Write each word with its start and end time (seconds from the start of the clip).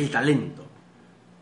El 0.00 0.10
talento. 0.10 0.64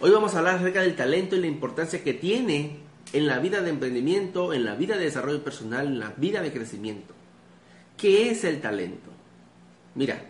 Hoy 0.01 0.11
vamos 0.11 0.35
a 0.35 0.39
hablar 0.39 0.57
acerca 0.57 0.81
del 0.81 0.97
talento 0.97 1.37
y 1.37 1.39
la 1.39 1.47
importancia 1.47 2.03
que 2.03 2.13
tiene 2.13 2.79
en 3.13 3.29
la 3.29 3.39
vida 3.39 3.61
de 3.61 3.71
emprendimiento, 3.71 4.53
en 4.53 4.65
la 4.65 4.75
vida 4.75 4.97
de 4.97 5.05
desarrollo 5.05 5.45
personal, 5.45 5.87
en 5.87 6.01
la 6.01 6.13
vida 6.17 6.43
de 6.43 6.53
crecimiento. 6.53 7.15
¿Qué 7.97 8.33
es 8.33 8.43
el 8.43 8.61
talento? 8.61 9.11
Mira, 9.95 10.25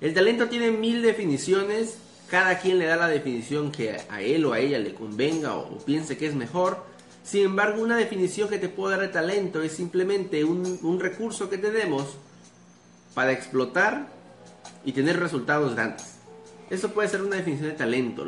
el 0.00 0.12
talento 0.12 0.48
tiene 0.48 0.72
mil 0.72 1.02
definiciones, 1.02 1.98
cada 2.28 2.58
quien 2.58 2.80
le 2.80 2.86
da 2.86 2.96
la 2.96 3.06
definición 3.06 3.70
que 3.70 3.96
a 4.10 4.22
él 4.22 4.44
o 4.46 4.54
a 4.54 4.58
ella 4.58 4.80
le 4.80 4.92
convenga 4.92 5.54
o, 5.54 5.78
piense 5.78 6.18
que 6.18 6.26
es 6.26 6.34
mejor. 6.34 6.84
Sin 7.22 7.44
embargo, 7.44 7.80
una 7.80 7.96
definición 7.96 8.48
que 8.48 8.58
te 8.58 8.68
puedo 8.68 8.90
dar 8.90 9.02
de 9.02 9.08
talento 9.08 9.62
es 9.62 9.70
simplemente 9.70 10.42
un, 10.42 10.80
un 10.82 10.98
recurso 10.98 11.48
que 11.48 11.58
tenemos 11.58 12.16
para 13.14 13.30
explotar 13.30 14.08
y 14.84 14.90
tener 14.90 15.20
resultados 15.20 15.76
grandes. 15.76 16.17
Eso 16.70 16.92
puede 16.92 17.08
ser 17.08 17.22
una 17.22 17.36
definición 17.36 17.70
de 17.70 17.74
talento. 17.74 18.24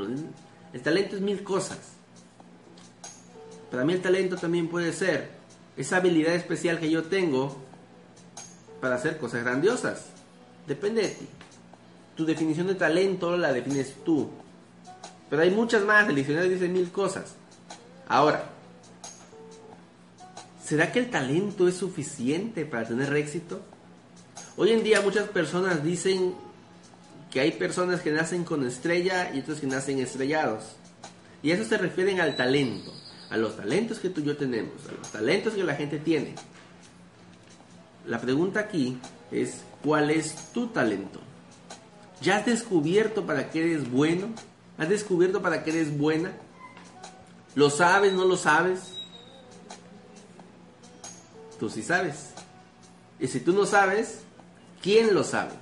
El 0.72 0.82
talento 0.82 1.16
es 1.16 1.22
mil 1.22 1.42
cosas. 1.42 1.78
Para 3.70 3.84
mí 3.84 3.92
el 3.92 4.02
talento 4.02 4.36
también 4.36 4.68
puede 4.68 4.92
ser 4.92 5.30
esa 5.76 5.96
habilidad 5.98 6.34
especial 6.34 6.78
que 6.78 6.90
yo 6.90 7.04
tengo 7.04 7.56
para 8.80 8.96
hacer 8.96 9.18
cosas 9.18 9.44
grandiosas. 9.44 10.06
Depende 10.66 11.02
de 11.02 11.08
ti. 11.08 11.26
Tu 12.16 12.24
definición 12.24 12.66
de 12.66 12.74
talento 12.74 13.36
la 13.36 13.52
defines 13.52 13.94
tú. 14.04 14.30
Pero 15.28 15.42
hay 15.42 15.50
muchas 15.50 15.84
más. 15.84 16.08
El 16.08 16.16
diccionario 16.16 16.50
dice 16.50 16.68
mil 16.68 16.90
cosas. 16.90 17.34
Ahora, 18.08 18.44
¿será 20.64 20.90
que 20.90 20.98
el 20.98 21.10
talento 21.10 21.68
es 21.68 21.76
suficiente 21.76 22.64
para 22.64 22.88
tener 22.88 23.14
éxito? 23.14 23.60
Hoy 24.56 24.72
en 24.72 24.82
día 24.82 25.00
muchas 25.00 25.28
personas 25.28 25.84
dicen 25.84 26.34
que 27.30 27.40
hay 27.40 27.52
personas 27.52 28.00
que 28.00 28.10
nacen 28.10 28.44
con 28.44 28.66
estrella 28.66 29.32
y 29.34 29.40
otros 29.40 29.60
que 29.60 29.66
nacen 29.66 29.98
estrellados. 30.00 30.64
Y 31.42 31.52
eso 31.52 31.64
se 31.64 31.78
refieren 31.78 32.20
al 32.20 32.36
talento 32.36 32.92
a 33.30 33.36
los 33.36 33.56
talentos 33.56 34.00
que 34.00 34.10
tú 34.10 34.20
y 34.20 34.24
yo 34.24 34.36
tenemos, 34.36 34.74
a 34.88 34.92
los 34.92 35.12
talentos 35.12 35.54
que 35.54 35.62
la 35.62 35.76
gente 35.76 35.98
tiene. 35.98 36.34
La 38.06 38.20
pregunta 38.20 38.60
aquí 38.60 38.98
es, 39.30 39.62
¿cuál 39.84 40.10
es 40.10 40.52
tu 40.52 40.66
talento? 40.66 41.20
¿Ya 42.20 42.38
has 42.38 42.46
descubierto 42.46 43.24
para 43.24 43.50
qué 43.50 43.60
eres 43.60 43.88
bueno? 43.90 44.28
¿Has 44.76 44.88
descubierto 44.88 45.40
para 45.40 45.62
qué 45.62 45.70
eres 45.70 45.96
buena? 45.96 46.32
¿Lo 47.54 47.70
sabes, 47.70 48.12
no 48.12 48.24
lo 48.24 48.36
sabes? 48.36 48.80
Tú 51.58 51.70
sí 51.70 51.82
sabes. 51.82 52.30
Y 53.20 53.28
si 53.28 53.38
tú 53.40 53.52
no 53.52 53.64
sabes, 53.64 54.20
¿quién 54.82 55.14
lo 55.14 55.22
sabe? 55.22 55.52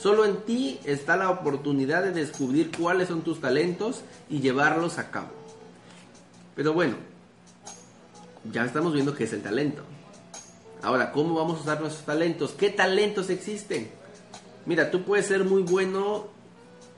Solo 0.00 0.24
en 0.24 0.38
ti 0.44 0.80
está 0.84 1.18
la 1.18 1.28
oportunidad 1.28 2.02
de 2.02 2.12
descubrir 2.12 2.70
cuáles 2.74 3.08
son 3.08 3.20
tus 3.20 3.38
talentos 3.38 4.00
y 4.30 4.40
llevarlos 4.40 4.98
a 4.98 5.10
cabo. 5.10 5.28
Pero 6.56 6.72
bueno, 6.72 6.96
ya 8.50 8.64
estamos 8.64 8.94
viendo 8.94 9.14
qué 9.14 9.24
es 9.24 9.32
el 9.34 9.42
talento. 9.42 9.82
Ahora, 10.82 11.12
¿cómo 11.12 11.34
vamos 11.34 11.58
a 11.58 11.62
usar 11.62 11.80
nuestros 11.82 12.06
talentos? 12.06 12.52
¿Qué 12.52 12.70
talentos 12.70 13.28
existen? 13.28 13.90
Mira, 14.64 14.90
tú 14.90 15.02
puedes 15.02 15.26
ser 15.26 15.44
muy 15.44 15.62
bueno 15.64 16.28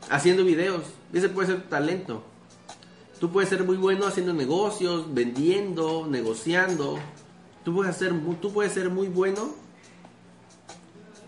haciendo 0.08 0.44
videos. 0.44 0.84
Ese 1.12 1.28
puede 1.28 1.48
ser 1.48 1.62
tu 1.62 1.68
talento. 1.70 2.22
Tú 3.18 3.32
puedes 3.32 3.50
ser 3.50 3.64
muy 3.64 3.78
bueno 3.78 4.06
haciendo 4.06 4.32
negocios, 4.32 5.12
vendiendo, 5.12 6.06
negociando. 6.08 7.00
Tú 7.64 7.74
puedes, 7.74 7.98
tú 8.40 8.52
puedes 8.52 8.72
ser 8.72 8.90
muy 8.90 9.08
bueno 9.08 9.56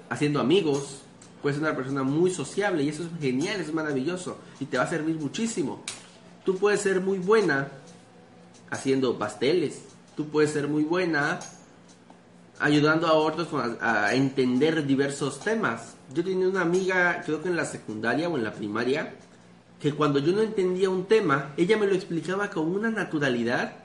haciendo 0.09 0.39
amigos. 0.39 1.04
Puedes 1.45 1.59
ser 1.59 1.69
una 1.69 1.77
persona 1.77 2.03
muy 2.05 2.31
sociable 2.31 2.85
y 2.85 2.89
eso 2.89 3.03
es 3.03 3.21
genial, 3.21 3.61
es 3.61 3.71
maravilloso 3.71 4.39
y 4.61 4.65
te 4.65 4.79
va 4.79 4.85
a 4.85 4.89
servir 4.89 5.17
muchísimo. 5.17 5.83
Tú 6.43 6.57
puedes 6.57 6.81
ser 6.81 7.03
muy 7.03 7.19
buena 7.19 7.69
haciendo 8.71 9.19
pasteles. 9.19 9.83
Tú 10.17 10.27
puedes 10.31 10.53
ser 10.53 10.69
muy 10.69 10.85
buena 10.85 11.39
ayudando 12.59 13.09
a 13.09 13.13
otros 13.13 13.49
a, 13.83 14.15
entender 14.15 14.87
diversos 14.87 15.39
temas. 15.41 15.97
Yo 16.15 16.25
tenía 16.25 16.49
una 16.49 16.63
amiga, 16.63 17.21
creo 17.27 17.43
que 17.43 17.51
en 17.51 17.57
la 17.57 17.67
secundaria 17.67 18.31
o 18.31 18.39
en 18.39 18.45
la 18.45 18.55
primaria, 18.55 19.13
que 19.79 19.93
cuando 19.93 20.21
yo 20.21 20.33
no 20.33 20.41
entendía 20.41 20.89
un 20.89 21.05
tema, 21.05 21.53
ella 21.59 21.77
me 21.77 21.87
lo 21.87 21.95
explicaba 21.95 22.49
con 22.49 22.75
una 22.75 22.89
naturalidad. 22.89 23.85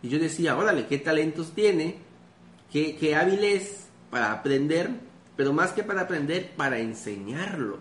Y 0.00 0.10
yo 0.10 0.20
decía, 0.20 0.56
órale, 0.56 0.86
qué 0.86 0.98
talentos 0.98 1.54
tiene, 1.56 1.96
qué, 2.70 2.94
qué 2.94 3.16
hábil 3.16 3.42
es 3.42 3.86
para 4.10 4.30
aprender, 4.30 5.12
pero 5.36 5.52
más 5.52 5.72
que 5.72 5.82
para 5.82 6.02
aprender, 6.02 6.52
para 6.56 6.78
enseñarlo. 6.78 7.78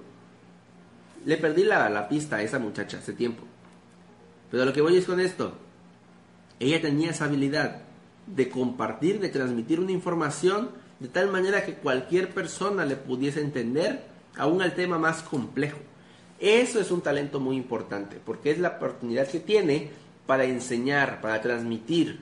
Le 1.26 1.38
perdí 1.38 1.64
la, 1.64 1.90
la 1.90 2.10
pista 2.10 2.38
a 2.38 2.42
esa 2.42 2.60
muchacha 2.60 2.98
hace 2.98 3.14
tiempo. 3.14 3.44
Pero 4.52 4.66
lo 4.66 4.74
que 4.74 4.82
voy 4.82 4.98
es 4.98 5.06
con 5.06 5.20
esto. 5.20 5.54
Ella 6.60 6.82
tenía 6.82 7.12
esa 7.12 7.26
habilidad 7.26 7.82
de 8.28 8.50
compartir, 8.50 9.20
de 9.20 9.30
transmitir 9.30 9.80
una 9.80 9.92
información 9.92 10.70
de 11.00 11.08
tal 11.08 11.30
manera 11.32 11.66
que 11.66 11.76
cualquier 11.76 12.34
persona 12.34 12.86
le 12.86 12.96
pudiese 12.96 13.42
entender 13.42 14.04
aún 14.38 14.62
al 14.62 14.74
tema 14.76 14.98
más 14.98 15.22
complejo. 15.22 15.78
Eso 16.40 16.80
es 16.80 16.92
un 16.92 17.02
talento 17.02 17.40
muy 17.40 17.56
importante 17.56 18.20
porque 18.24 18.52
es 18.52 18.60
la 18.60 18.70
oportunidad 18.70 19.28
que 19.28 19.40
tiene 19.40 19.92
para 20.26 20.46
enseñar, 20.46 21.22
para 21.22 21.42
transmitir. 21.42 22.20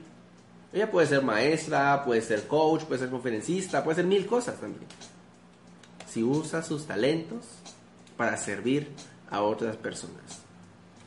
Ella 0.72 0.90
puede 0.90 1.06
ser 1.06 1.22
maestra, 1.22 2.02
puede 2.04 2.22
ser 2.22 2.46
coach, 2.46 2.84
puede 2.84 3.00
ser 3.00 3.10
conferencista, 3.10 3.84
puede 3.84 3.96
ser 3.96 4.06
mil 4.06 4.26
cosas 4.26 4.58
también. 4.58 4.86
Si 6.12 6.22
usa 6.22 6.62
sus 6.62 6.86
talentos 6.86 7.44
para 8.16 8.36
servir 8.36 8.88
a 9.30 9.42
otras 9.42 9.76
personas. 9.76 10.42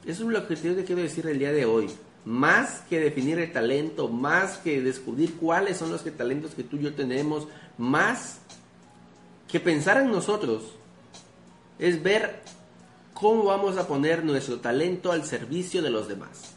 Eso 0.05 0.23
es 0.23 0.29
lo 0.29 0.47
que 0.47 0.55
te 0.55 0.83
quiero 0.83 1.01
decir 1.01 1.27
el 1.27 1.39
día 1.39 1.51
de 1.51 1.65
hoy 1.65 1.89
más 2.25 2.81
que 2.89 2.99
definir 2.99 3.37
el 3.37 3.53
talento, 3.53 4.09
más 4.09 4.57
que 4.57 4.81
descubrir 4.81 5.35
cuáles 5.35 5.77
son 5.77 5.91
los 5.91 6.03
talentos 6.03 6.55
que 6.55 6.63
tú 6.63 6.77
y 6.77 6.81
yo 6.81 6.95
tenemos, 6.95 7.47
más 7.77 8.39
que 9.47 9.59
pensar 9.59 10.01
en 10.01 10.11
nosotros, 10.11 10.63
es 11.77 12.01
ver 12.01 12.41
cómo 13.13 13.45
vamos 13.45 13.77
a 13.77 13.87
poner 13.87 14.25
nuestro 14.25 14.59
talento 14.59 15.11
al 15.11 15.23
servicio 15.23 15.83
de 15.83 15.91
los 15.91 16.07
demás. 16.07 16.55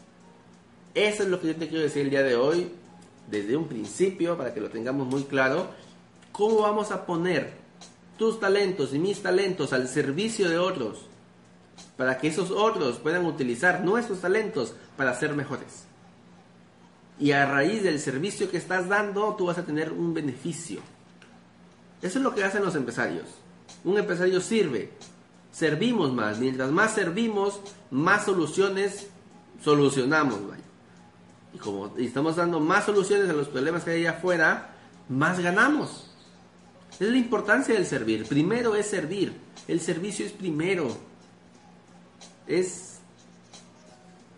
Eso 0.95 1.21
es 1.21 1.29
lo 1.29 1.39
que 1.39 1.49
yo 1.49 1.55
te 1.55 1.67
quiero 1.67 1.83
decir 1.83 2.01
el 2.01 2.09
día 2.09 2.23
de 2.23 2.35
hoy, 2.35 2.71
desde 3.29 3.55
un 3.55 3.67
principio, 3.67 4.35
para 4.37 4.55
que 4.55 4.59
lo 4.59 4.69
tengamos 4.69 5.05
muy 5.05 5.23
claro, 5.25 5.67
cómo 6.31 6.61
vamos 6.61 6.89
a 6.89 7.05
poner 7.05 7.53
tus 8.19 8.39
talentos 8.39 8.93
y 8.93 8.99
mis 8.99 9.23
talentos 9.23 9.71
al 9.71 9.87
servicio 9.87 10.49
de 10.49 10.59
otros 10.59 11.05
para 11.97 12.17
que 12.17 12.27
esos 12.27 12.51
otros 12.51 12.97
puedan 12.97 13.25
utilizar 13.25 13.83
nuestros 13.83 14.19
talentos 14.19 14.73
para 14.97 15.15
ser 15.15 15.33
mejores. 15.33 15.85
Y 17.17 17.31
a 17.31 17.45
raíz 17.45 17.81
del 17.81 17.99
servicio 17.99 18.51
que 18.51 18.57
estás 18.57 18.89
dando, 18.89 19.35
tú 19.35 19.45
vas 19.45 19.57
a 19.57 19.65
tener 19.65 19.91
un 19.93 20.13
beneficio. 20.13 20.81
Eso 22.01 22.19
es 22.19 22.23
lo 22.23 22.35
que 22.35 22.43
hacen 22.43 22.63
los 22.63 22.75
empresarios. 22.75 23.25
Un 23.85 23.97
empresario 23.97 24.41
sirve, 24.41 24.91
servimos 25.51 26.13
más. 26.13 26.39
Mientras 26.39 26.71
más 26.71 26.93
servimos, 26.93 27.61
más 27.89 28.25
soluciones 28.25 29.07
solucionamos. 29.63 30.39
Y 31.53 31.57
como 31.57 31.97
estamos 31.97 32.35
dando 32.35 32.59
más 32.59 32.85
soluciones 32.85 33.29
a 33.29 33.33
los 33.33 33.47
problemas 33.47 33.83
que 33.83 33.91
hay 33.91 34.01
allá 34.01 34.17
afuera, 34.17 34.69
más 35.07 35.39
ganamos. 35.39 36.08
Es 36.99 37.07
la 37.07 37.17
importancia 37.17 37.73
del 37.73 37.85
servir. 37.85 38.25
Primero 38.25 38.75
es 38.75 38.87
servir. 38.87 39.33
El 39.67 39.79
servicio 39.79 40.25
es 40.25 40.31
primero 40.31 40.97
es... 42.49 42.99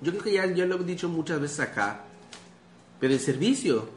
Yo 0.01 0.11
creo 0.11 0.23
que 0.23 0.33
ya 0.33 0.65
lo 0.65 0.81
he 0.81 0.83
dicho 0.83 1.09
muchas 1.09 1.39
veces 1.39 1.59
acá, 1.59 2.01
pero 2.99 3.13
el 3.13 3.19
servicio 3.19 3.89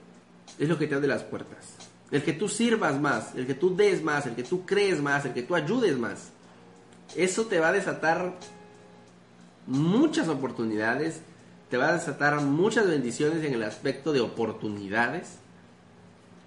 es 0.58 0.68
lo 0.68 0.78
que 0.78 0.86
te 0.86 0.94
abre 0.94 1.08
las 1.08 1.22
puertas. 1.22 1.74
El 2.10 2.22
que 2.22 2.34
tú 2.34 2.48
sirvas 2.48 3.00
más, 3.00 3.34
el 3.34 3.46
que 3.46 3.54
tú 3.54 3.74
des 3.74 4.02
más, 4.02 4.26
el 4.26 4.34
que 4.34 4.42
tú 4.42 4.64
crees 4.64 5.00
más, 5.00 5.24
el 5.24 5.32
que 5.32 5.42
tú 5.42 5.54
ayudes 5.54 5.96
más. 5.98 6.28
Eso 7.16 7.46
te 7.46 7.58
va 7.58 7.68
a 7.68 7.72
desatar 7.72 8.38
muchas 9.66 10.28
oportunidades, 10.28 11.20
te 11.70 11.76
va 11.76 11.88
a 11.88 11.94
desatar 11.94 12.40
muchas 12.42 12.86
bendiciones 12.86 13.42
en 13.44 13.54
el 13.54 13.62
aspecto 13.62 14.12
de 14.12 14.20
oportunidades. 14.20 15.38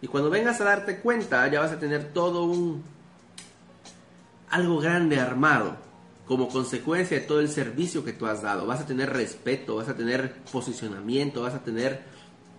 Y 0.08 0.10
cuando 0.10 0.30
vengas 0.30 0.62
a 0.62 0.64
darte 0.64 1.00
cuenta, 1.00 1.46
ya 1.50 1.60
vas 1.60 1.74
a 1.74 1.80
tener 1.80 2.14
todo 2.14 2.46
un 2.46 2.82
algo 4.50 4.80
grande 4.80 5.20
armado 5.20 5.76
como 6.26 6.48
consecuencia 6.48 7.20
de 7.20 7.26
todo 7.26 7.42
el 7.42 7.50
servicio 7.50 8.06
que 8.06 8.14
tú 8.14 8.26
has 8.26 8.42
dado. 8.42 8.66
Vas 8.66 8.80
a 8.80 8.86
tener 8.86 9.12
respeto, 9.12 9.76
vas 9.76 9.90
a 9.90 9.98
tener 9.98 10.36
posicionamiento, 10.50 11.42
vas 11.42 11.56
a 11.56 11.62
tener 11.62 12.04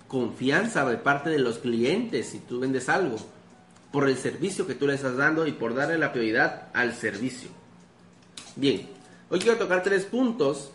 confianza 0.09 0.85
de 0.85 0.99
parte 0.99 1.31
de 1.31 1.39
los 1.39 1.57
clientes 1.57 2.27
si 2.27 2.41
tú 2.41 2.61
vendes 2.61 2.91
algo, 2.91 3.17
por 3.93 4.07
el 4.11 4.19
servicio 4.19 4.67
que 4.67 4.75
tú 4.75 4.87
le 4.87 4.97
estás 4.97 5.17
dando 5.17 5.47
y 5.47 5.53
por 5.53 5.75
darle 5.75 5.97
la 5.97 6.13
prioridad 6.13 6.69
al 6.75 6.93
servicio. 6.93 7.49
Bien, 8.57 8.91
hoy 9.31 9.39
quiero 9.39 9.57
tocar 9.57 9.83
tres 9.83 10.05
puntos 10.05 10.71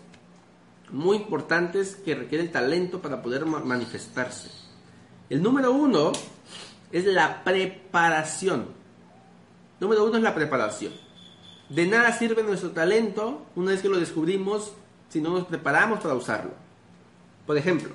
muy 0.89 1.17
importantes 1.17 1.97
que 1.97 2.15
requieren 2.15 2.51
talento 2.51 2.99
para 2.99 3.21
poder 3.21 3.45
manifestarse. 3.45 4.49
El 5.29 5.43
número 5.43 5.71
uno 5.71 6.11
es 6.93 7.05
la 7.05 7.43
preparación. 7.43 8.67
Número 9.79 10.05
uno 10.05 10.17
es 10.17 10.23
la 10.23 10.35
preparación. 10.35 10.93
De 11.67 11.87
nada 11.87 12.13
sirve 12.13 12.43
nuestro 12.43 12.69
talento 12.69 13.47
una 13.55 13.71
vez 13.71 13.81
que 13.81 13.89
lo 13.89 13.99
descubrimos 13.99 14.71
si 15.09 15.19
no 15.19 15.31
nos 15.31 15.47
preparamos 15.47 15.99
para 15.99 16.13
usarlo. 16.13 16.51
Por 17.47 17.57
ejemplo, 17.57 17.89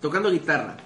tocando 0.00 0.30
guitarra. 0.30 0.76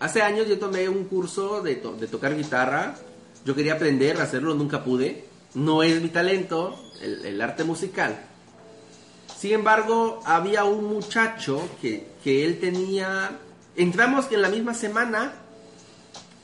Hace 0.00 0.20
años 0.20 0.48
yo 0.48 0.58
tomé 0.58 0.88
un 0.88 1.04
curso 1.04 1.62
de, 1.62 1.76
tocar 1.76 2.36
guitarra. 2.36 2.96
Yo 3.44 3.54
quería 3.54 3.74
aprender 3.74 4.20
a 4.20 4.24
hacerlo, 4.24 4.52
nunca 4.54 4.82
pude. 4.82 5.26
No 5.54 5.84
es 5.84 6.02
mi 6.02 6.08
talento, 6.08 6.76
el, 7.00 7.40
arte 7.40 7.62
musical. 7.62 8.20
Sin 9.38 9.52
embargo, 9.52 10.20
había 10.24 10.64
un 10.64 10.84
muchacho 10.86 11.68
que, 11.80 12.08
que 12.24 12.44
él 12.44 12.58
tenía... 12.58 13.38
Entramos 13.76 14.30
en 14.30 14.42
la 14.42 14.48
misma 14.48 14.74
semana 14.74 15.32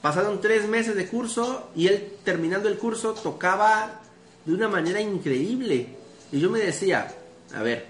Pasaron 0.00 0.40
tres 0.40 0.68
meses 0.68 0.94
de 0.94 1.08
curso 1.08 1.70
y 1.74 1.88
él 1.88 2.12
terminando 2.24 2.68
el 2.68 2.78
curso 2.78 3.14
tocaba 3.14 4.00
de 4.44 4.54
una 4.54 4.68
manera 4.68 5.00
increíble. 5.00 5.96
Y 6.30 6.38
yo 6.38 6.50
me 6.50 6.60
decía, 6.60 7.12
a 7.54 7.62
ver, 7.62 7.86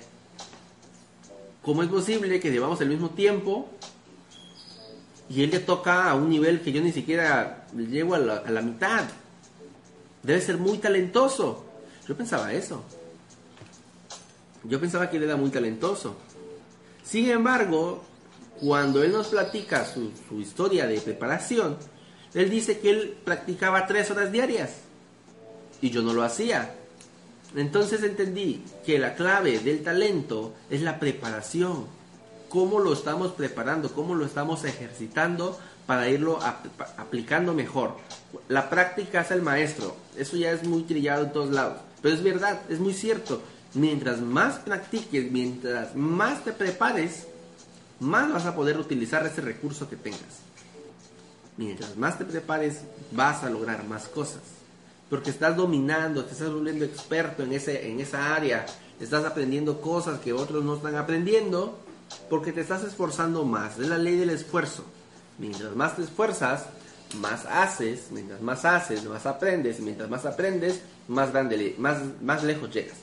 ¿cómo 1.63 1.83
es 1.83 1.89
posible 1.89 2.41
que 2.41 2.51
llevamos 2.51 2.81
el 2.81 2.89
mismo 2.89 3.11
tiempo 3.11 3.69
y 5.29 5.43
él 5.43 5.51
ya 5.51 5.67
toca 5.67 6.11
a 6.11 6.15
un 6.15 6.31
nivel 6.31 6.63
que 6.63 6.73
yo 6.73 6.81
ni 6.81 6.93
siquiera 6.93 7.67
llego 7.77 8.15
a 8.15 8.19
la, 8.19 8.37
a 8.39 8.51
la 8.51 8.63
mitad? 8.63 9.05
Debe 10.23 10.41
ser 10.41 10.57
muy 10.57 10.79
talentoso. 10.79 11.67
Yo 12.09 12.17
pensaba 12.17 12.55
eso. 12.55 12.83
Yo 14.65 14.81
pensaba 14.81 15.11
que 15.11 15.19
él 15.19 15.25
era 15.25 15.37
muy 15.37 15.51
talentoso. 15.51 16.17
Sin 17.05 17.29
embargo, 17.29 18.03
cuando 18.61 19.03
él 19.03 19.13
nos 19.13 19.29
platica 19.29 19.85
su, 19.85 20.13
historia 20.39 20.87
de 20.87 21.01
preparación, 21.01 21.77
él 22.35 22.51
dice 22.51 22.79
que 22.79 22.91
él 22.91 23.17
practicaba 23.25 23.87
tres 23.87 24.11
horas 24.11 24.33
diarias 24.33 24.71
y 25.81 25.91
yo 25.91 26.03
no 26.03 26.13
lo 26.13 26.23
hacía. 26.23 26.75
Entonces 27.57 28.03
entendí 28.03 28.63
que 28.85 28.99
la 28.99 29.15
clave 29.15 29.59
del 29.61 29.83
talento 29.83 30.55
es 30.71 30.83
la 30.83 30.99
preparación. 30.99 31.87
Cómo 32.49 32.81
lo 32.81 32.93
estamos 32.93 33.33
preparando, 33.33 33.93
cómo 33.93 34.15
lo 34.15 34.25
estamos 34.25 34.65
ejercitando 34.65 35.59
para 35.87 36.09
irlo 36.09 36.39
aplicando 36.99 37.55
mejor. 37.55 37.97
La 38.49 38.69
práctica 38.69 39.23
es 39.23 39.31
el 39.31 39.43
maestro. 39.43 39.97
Eso 40.17 40.37
ya 40.37 40.53
es 40.53 40.65
muy 40.65 40.83
trillado 40.83 41.25
en 41.25 41.33
todos 41.33 41.51
lados. 41.51 41.79
Pero 42.03 42.15
es 42.15 42.23
verdad, 42.23 42.61
es 42.69 42.81
muy 42.81 42.93
cierto. 42.93 43.41
Mientras 43.75 44.21
más 44.21 44.59
practiques, 44.59 45.31
mientras 45.31 45.95
más 45.95 46.45
te 46.45 46.53
prepares, 46.53 47.27
más 48.01 48.33
vas 48.33 48.47
a 48.47 48.55
poder 48.55 48.79
utilizar 48.79 49.27
ese 49.27 49.41
recurso 49.41 49.89
que 49.89 49.97
tengas 49.97 50.49
mientras 51.59 51.97
más 51.97 52.17
te 52.17 52.25
prepares, 52.25 52.81
vas 53.13 53.45
a 53.45 53.51
lograr 53.51 53.85
más 53.85 54.09
cosas. 54.09 54.41
Porque 55.11 55.31
estás 55.31 55.57
dominando, 55.57 56.25
te 56.25 56.33
estás 56.33 56.51
volviendo 56.51 56.85
experto 56.85 57.43
en, 57.43 57.53
ese, 57.53 57.91
en 57.91 58.01
esa 58.01 58.35
área, 58.35 58.65
estás 58.99 59.25
aprendiendo 59.25 59.81
cosas 59.81 60.21
que 60.21 60.33
otros 60.33 60.65
no 60.65 60.77
están 60.77 60.97
aprendiendo, 60.97 61.79
porque 62.31 62.53
te 62.53 62.63
estás 62.63 62.85
esforzando 62.85 63.45
más. 63.45 63.79
Es 63.79 63.89
la 63.89 63.99
ley 63.99 64.17
del 64.17 64.31
esfuerzo. 64.31 64.85
Mientras 65.39 65.75
más 65.75 65.97
te 65.97 66.03
esfuerzas, 66.03 66.67
más 67.21 67.45
haces, 67.47 68.09
mientras 68.11 68.41
más 68.41 68.65
haces, 68.65 69.05
más 69.05 69.27
aprendes, 69.27 69.81
mientras 69.81 70.09
más 70.09 70.27
aprendes, 70.27 70.81
más, 71.09 71.33
grande, 71.33 71.75
más, 71.79 71.99
más 72.23 72.45
lejos 72.45 72.73
llegas. 72.73 72.97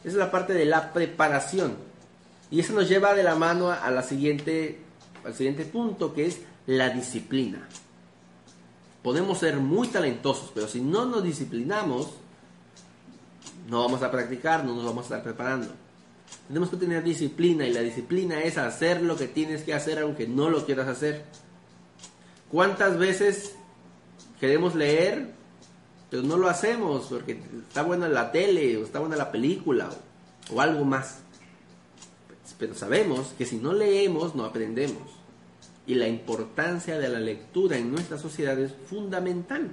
Esa 0.00 0.08
es 0.08 0.14
la 0.14 0.30
parte 0.30 0.52
de 0.52 0.66
la 0.66 0.92
preparación. 0.92 1.76
Y 2.50 2.60
eso 2.60 2.72
nos 2.72 2.88
lleva 2.88 3.14
de 3.14 3.22
la 3.22 3.34
mano 3.34 3.70
a 3.70 3.90
la 3.90 4.02
siguiente, 4.02 4.80
al 5.24 5.34
siguiente 5.34 5.64
punto, 5.64 6.14
que 6.14 6.26
es 6.26 6.40
la 6.66 6.90
disciplina. 6.90 7.68
Podemos 9.02 9.38
ser 9.38 9.56
muy 9.56 9.88
talentosos, 9.88 10.50
pero 10.54 10.66
si 10.66 10.80
no 10.80 11.04
nos 11.04 11.22
disciplinamos, 11.22 12.08
no 13.68 13.80
vamos 13.80 14.02
a 14.02 14.10
practicar, 14.10 14.64
no 14.64 14.74
nos 14.74 14.84
vamos 14.84 15.02
a 15.02 15.16
estar 15.16 15.22
preparando. 15.22 15.68
Tenemos 16.48 16.68
que 16.68 16.76
tener 16.76 17.02
disciplina 17.02 17.66
y 17.66 17.72
la 17.72 17.80
disciplina 17.80 18.42
es 18.42 18.58
hacer 18.58 19.02
lo 19.02 19.16
que 19.16 19.28
tienes 19.28 19.62
que 19.62 19.74
hacer 19.74 19.98
aunque 19.98 20.26
no 20.26 20.50
lo 20.50 20.64
quieras 20.64 20.88
hacer. 20.88 21.24
¿Cuántas 22.50 22.98
veces 22.98 23.54
queremos 24.40 24.74
leer, 24.74 25.32
pero 26.10 26.22
no 26.22 26.36
lo 26.36 26.48
hacemos 26.48 27.06
porque 27.08 27.40
está 27.66 27.82
buena 27.82 28.08
la 28.08 28.30
tele 28.30 28.76
o 28.76 28.84
está 28.84 29.00
buena 29.00 29.16
la 29.16 29.32
película 29.32 29.90
o 30.52 30.60
algo 30.60 30.84
más? 30.84 31.23
Pero 32.58 32.74
sabemos 32.74 33.34
que 33.38 33.46
si 33.46 33.56
no 33.56 33.72
leemos 33.72 34.34
no 34.34 34.44
aprendemos 34.44 35.02
y 35.86 35.94
la 35.94 36.08
importancia 36.08 36.98
de 36.98 37.08
la 37.08 37.20
lectura 37.20 37.76
en 37.76 37.90
nuestra 37.90 38.18
sociedad 38.18 38.58
es 38.58 38.72
fundamental. 38.88 39.70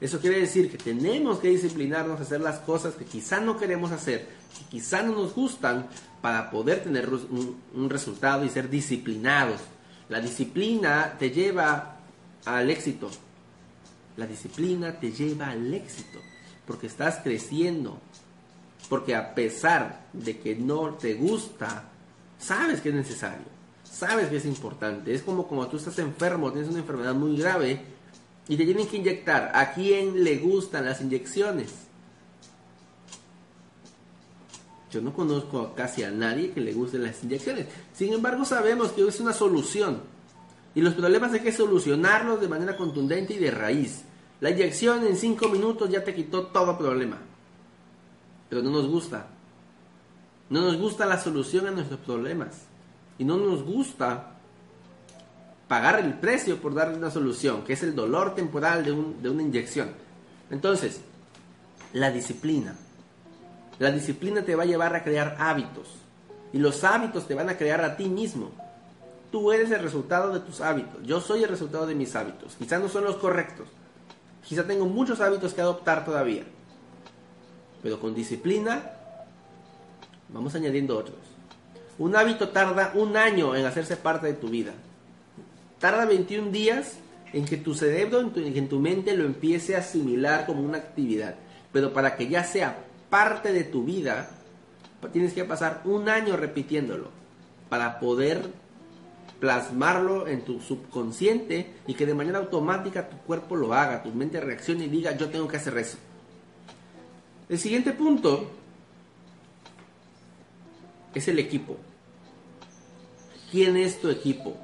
Eso 0.00 0.20
quiere 0.20 0.40
decir 0.40 0.70
que 0.70 0.78
tenemos 0.78 1.40
que 1.40 1.50
disciplinarnos 1.50 2.20
a 2.20 2.22
hacer 2.22 2.40
las 2.40 2.60
cosas 2.60 2.94
que 2.94 3.04
quizá 3.04 3.40
no 3.40 3.58
queremos 3.58 3.92
hacer, 3.92 4.28
que 4.58 4.64
quizá 4.70 5.02
no 5.02 5.12
nos 5.12 5.34
gustan, 5.34 5.88
para 6.22 6.50
poder 6.50 6.82
tener 6.84 7.08
un, 7.08 7.90
resultado 7.90 8.44
y 8.44 8.48
ser 8.48 8.68
disciplinados. 8.68 9.60
La 10.08 10.20
disciplina 10.20 11.16
te 11.18 11.30
lleva 11.30 11.96
al 12.44 12.70
éxito. 12.70 13.10
La 14.16 14.26
disciplina 14.26 14.98
te 14.98 15.12
lleva 15.12 15.50
al 15.50 15.72
éxito, 15.72 16.18
porque 16.66 16.86
estás 16.86 17.20
creciendo, 17.22 17.98
porque 18.88 19.14
a 19.14 19.34
pesar 19.34 20.06
de 20.12 20.38
que 20.38 20.56
no 20.56 20.94
te 20.94 21.14
gusta, 21.14 21.84
sabes 22.40 22.80
que 22.80 22.88
es 22.88 22.94
necesario 22.94 23.60
sabes 23.90 24.28
que 24.28 24.36
es 24.36 24.46
importante. 24.46 25.12
Es 25.12 25.22
como 25.22 25.44
tú 25.68 25.76
estás 25.76 25.98
enfermo, 25.98 26.52
tienes 26.52 26.70
una 26.70 26.80
enfermedad 26.80 27.14
muy 27.14 27.36
grave 27.36 27.80
y 28.48 28.56
te 28.56 28.64
tienen 28.64 28.86
que 28.86 28.96
inyectar. 28.96 29.52
¿A 29.54 29.72
quién 29.72 30.24
le 30.24 30.38
gustan 30.38 30.86
las 30.86 31.00
inyecciones? 31.00 31.70
Yo 34.90 35.00
no 35.00 35.12
conozco 35.12 35.74
casi 35.74 36.02
a 36.02 36.10
nadie 36.10 36.50
que 36.50 36.60
le 36.60 36.72
gusten 36.72 37.02
las 37.02 37.22
inyecciones. 37.22 37.66
Sin 37.92 38.12
embargo, 38.12 38.44
sabemos 38.44 38.90
que 38.92 39.06
es 39.06 39.20
una 39.20 39.32
solución. 39.32 40.02
Y 40.74 40.80
los 40.80 40.94
problemas 40.94 41.32
hay 41.32 41.40
que 41.40 41.52
solucionarlos 41.52 42.40
de 42.40 42.48
manera 42.48 42.76
contundente 42.76 43.34
y 43.34 43.38
de 43.38 43.50
raíz. 43.50 44.02
La 44.40 44.50
inyección 44.50 45.06
en 45.06 45.16
5 45.16 45.48
minutos 45.48 45.90
ya 45.90 46.02
te 46.02 46.14
quitó 46.14 46.46
todo 46.46 46.78
problema. 46.78 47.18
Pero 48.48 48.62
no 48.62 48.70
nos 48.70 48.88
gusta. 48.88 49.28
No 50.50 50.62
nos 50.62 50.76
gusta 50.76 51.06
la 51.06 51.18
solución 51.18 51.68
a 51.68 51.70
nuestros 51.70 52.00
problemas 52.00 52.48
y 53.18 53.24
no 53.24 53.36
nos 53.36 53.62
gusta 53.62 54.32
pagar 55.68 56.00
el 56.00 56.14
precio 56.14 56.60
por 56.60 56.74
darle 56.74 56.96
una 56.96 57.12
solución, 57.12 57.62
que 57.62 57.74
es 57.74 57.82
el 57.84 57.94
dolor 57.94 58.34
temporal 58.34 58.84
de, 58.84 59.30
una 59.30 59.42
inyección. 59.42 59.92
Entonces, 60.50 61.00
la 61.92 62.10
disciplina. 62.10 62.74
La 63.78 63.92
disciplina 63.92 64.42
te 64.42 64.56
va 64.56 64.64
a 64.64 64.66
llevar 64.66 64.96
a 64.96 65.04
crear 65.04 65.36
hábitos. 65.38 65.94
Y 66.52 66.58
los 66.58 66.82
hábitos 66.82 67.28
te 67.28 67.36
van 67.36 67.48
a 67.48 67.56
crear 67.56 67.84
a 67.84 67.96
ti 67.96 68.08
mismo. 68.08 68.50
Tú 69.30 69.52
eres 69.52 69.70
el 69.70 69.80
resultado 69.80 70.32
de 70.32 70.40
tus 70.40 70.60
hábitos. 70.60 71.00
Yo 71.04 71.20
soy 71.20 71.44
el 71.44 71.48
resultado 71.48 71.86
de 71.86 71.94
mis 71.94 72.16
hábitos. 72.16 72.56
Quizá 72.56 72.80
no 72.80 72.88
son 72.88 73.04
los 73.04 73.16
correctos. 73.16 73.68
Quizá 74.44 74.66
tengo 74.66 74.86
muchos 74.86 75.20
hábitos 75.20 75.54
que 75.54 75.60
adoptar 75.60 76.04
todavía. 76.04 76.42
Pero 77.80 78.00
con 78.00 78.16
disciplina 78.16 78.99
vamos 80.32 80.54
añadiendo 80.54 80.96
otros. 80.96 81.18
Un 81.98 82.16
hábito 82.16 82.48
tarda 82.48 82.92
un 82.94 83.16
año 83.16 83.54
en 83.54 83.66
hacerse 83.66 83.96
parte 83.96 84.26
de 84.26 84.34
tu 84.34 84.48
vida. 84.48 84.72
Tarda 85.78 86.06
21 86.06 86.50
días 86.50 86.98
en 87.32 87.44
que 87.44 87.56
tu 87.56 87.74
cerebro, 87.74 88.20
en 88.20 88.32
tu, 88.32 88.66
tu 88.68 88.80
mente 88.80 89.16
lo 89.16 89.24
empiece 89.24 89.76
a 89.76 89.80
asimilar 89.80 90.46
como 90.46 90.62
una 90.62 90.78
actividad. 90.78 91.36
Pero 91.72 91.92
para 91.92 92.16
que 92.16 92.28
ya 92.28 92.44
sea 92.44 92.84
parte 93.08 93.52
de 93.52 93.64
tu 93.64 93.84
vida, 93.84 94.30
tienes 95.12 95.32
que 95.32 95.44
pasar 95.44 95.82
un 95.84 96.08
año 96.08 96.36
repitiéndolo 96.36 97.08
para 97.68 98.00
poder 98.00 98.50
plasmarlo 99.38 100.28
en 100.28 100.42
tu 100.42 100.60
subconsciente 100.60 101.74
y 101.86 101.94
que 101.94 102.06
de 102.06 102.14
manera 102.14 102.38
automática 102.38 103.08
tu 103.08 103.16
cuerpo 103.18 103.56
lo 103.56 103.72
haga, 103.72 104.02
tu 104.02 104.10
mente 104.10 104.40
reaccione 104.40 104.84
y 104.84 104.88
diga 104.88 105.16
yo 105.16 105.30
tengo 105.30 105.48
que 105.48 105.56
hacer 105.56 105.76
eso. 105.78 105.96
El 107.48 107.58
siguiente 107.58 107.92
punto 107.92 108.50
es 111.14 111.28
el 111.28 111.38
equipo. 111.38 111.76
¿Quién 113.50 113.76
es 113.76 114.00
tu 114.00 114.08
equipo? 114.08 114.56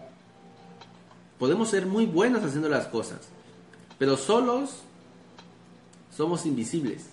Podemos 1.38 1.69
ser 1.69 1.87
muy 1.87 2.07
buenos 2.07 2.45
haciendo 2.45 2.69
las 2.69 2.87
cosas, 2.87 3.29
pero 3.99 4.17
solos 4.17 4.83
somos 6.17 6.47
invisibles. 6.47 7.07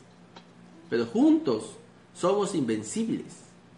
pero 0.90 1.08
juntos 1.08 1.72
somos 2.13 2.54
invencibles. 2.54 3.25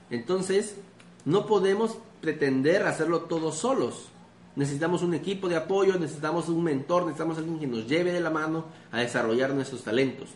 Entonces, 0.09 0.75
no 1.23 1.45
podemos 1.45 1.97
pretender 2.19 2.83
hacerlo 2.83 3.21
todos 3.21 3.55
solos. 3.55 4.09
Necesitamos 4.57 5.01
un 5.01 5.13
equipo 5.13 5.47
de 5.47 5.55
apoyo, 5.55 5.97
necesitamos 5.97 6.49
un 6.49 6.63
mentor, 6.63 7.03
necesitamos 7.03 7.37
alguien 7.37 7.59
que 7.59 7.67
nos 7.67 7.87
lleve 7.87 8.11
de 8.11 8.19
la 8.19 8.29
mano 8.31 8.65
a 8.91 8.99
desarrollar 8.99 9.53
nuestros 9.53 9.83
talentos. 9.83 10.27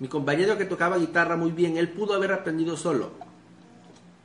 Mi 0.00 0.08
compañero 0.08 0.58
que 0.58 0.66
tocaba 0.66 0.98
guitarra 0.98 1.36
muy 1.36 1.52
bien, 1.52 1.78
él 1.78 1.88
pudo 1.90 2.12
haber 2.14 2.32
aprendido 2.32 2.76
solo. 2.76 3.12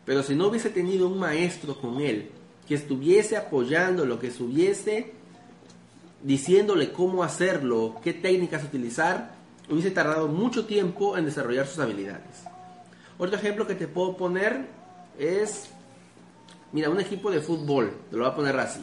Pero 0.07 0.23
si 0.23 0.35
no 0.35 0.47
hubiese 0.47 0.69
tenido 0.69 1.09
un 1.09 1.19
maestro 1.19 1.75
con 1.75 1.99
él, 1.99 2.31
que 2.65 2.75
estuviese 2.75 3.35
apoyándolo, 3.35 4.17
que 4.19 4.27
estuviese 4.27 5.11
diciéndole 6.23 6.93
cómo 6.93 7.23
hacerlo, 7.23 7.97
qué 8.01 8.13
técnicas 8.13 8.63
utilizar, 8.63 9.35
hubiese 9.69 9.91
tardado 9.91 10.29
mucho 10.29 10.65
tiempo 10.65 11.17
en 11.17 11.25
desarrollar 11.25 11.67
sus 11.67 11.79
habilidades. 11.79 12.45
Otro 13.17 13.35
ejemplo 13.35 13.67
que 13.67 13.75
te 13.75 13.89
puedo 13.89 14.15
poner 14.15 14.67
es, 15.19 15.69
mira, 16.71 16.89
un 16.89 17.01
equipo 17.01 17.29
de 17.29 17.41
fútbol, 17.41 17.91
te 18.09 18.15
lo 18.15 18.23
voy 18.23 18.31
a 18.31 18.35
poner 18.35 18.57
así. 18.61 18.79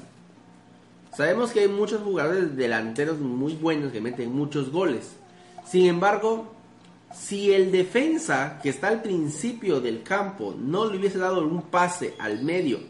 Sabemos 1.17 1.53
que 1.53 1.61
hay 1.61 1.69
muchos 1.69 2.03
jugadores 2.03 2.55
delanteros 2.55 3.19
muy 3.19 3.55
buenos 3.55 3.93
que 3.93 4.03
meten 4.03 4.31
muchos 4.31 4.71
goles. 4.71 5.13
Sin 5.67 5.87
embargo, 5.87 6.54
si 7.17 7.53
el 7.53 7.71
defensa 7.71 8.59
que 8.63 8.69
está 8.69 8.89
al 8.89 9.03
principio 9.03 9.81
del 9.81 10.03
campo 10.03 10.55
no 10.59 10.91
le 10.91 10.99
hubiese 10.99 11.19
dado 11.19 11.47
un 11.47 11.63
pase 11.63 12.15
al 12.19 12.43
medio 12.43 12.81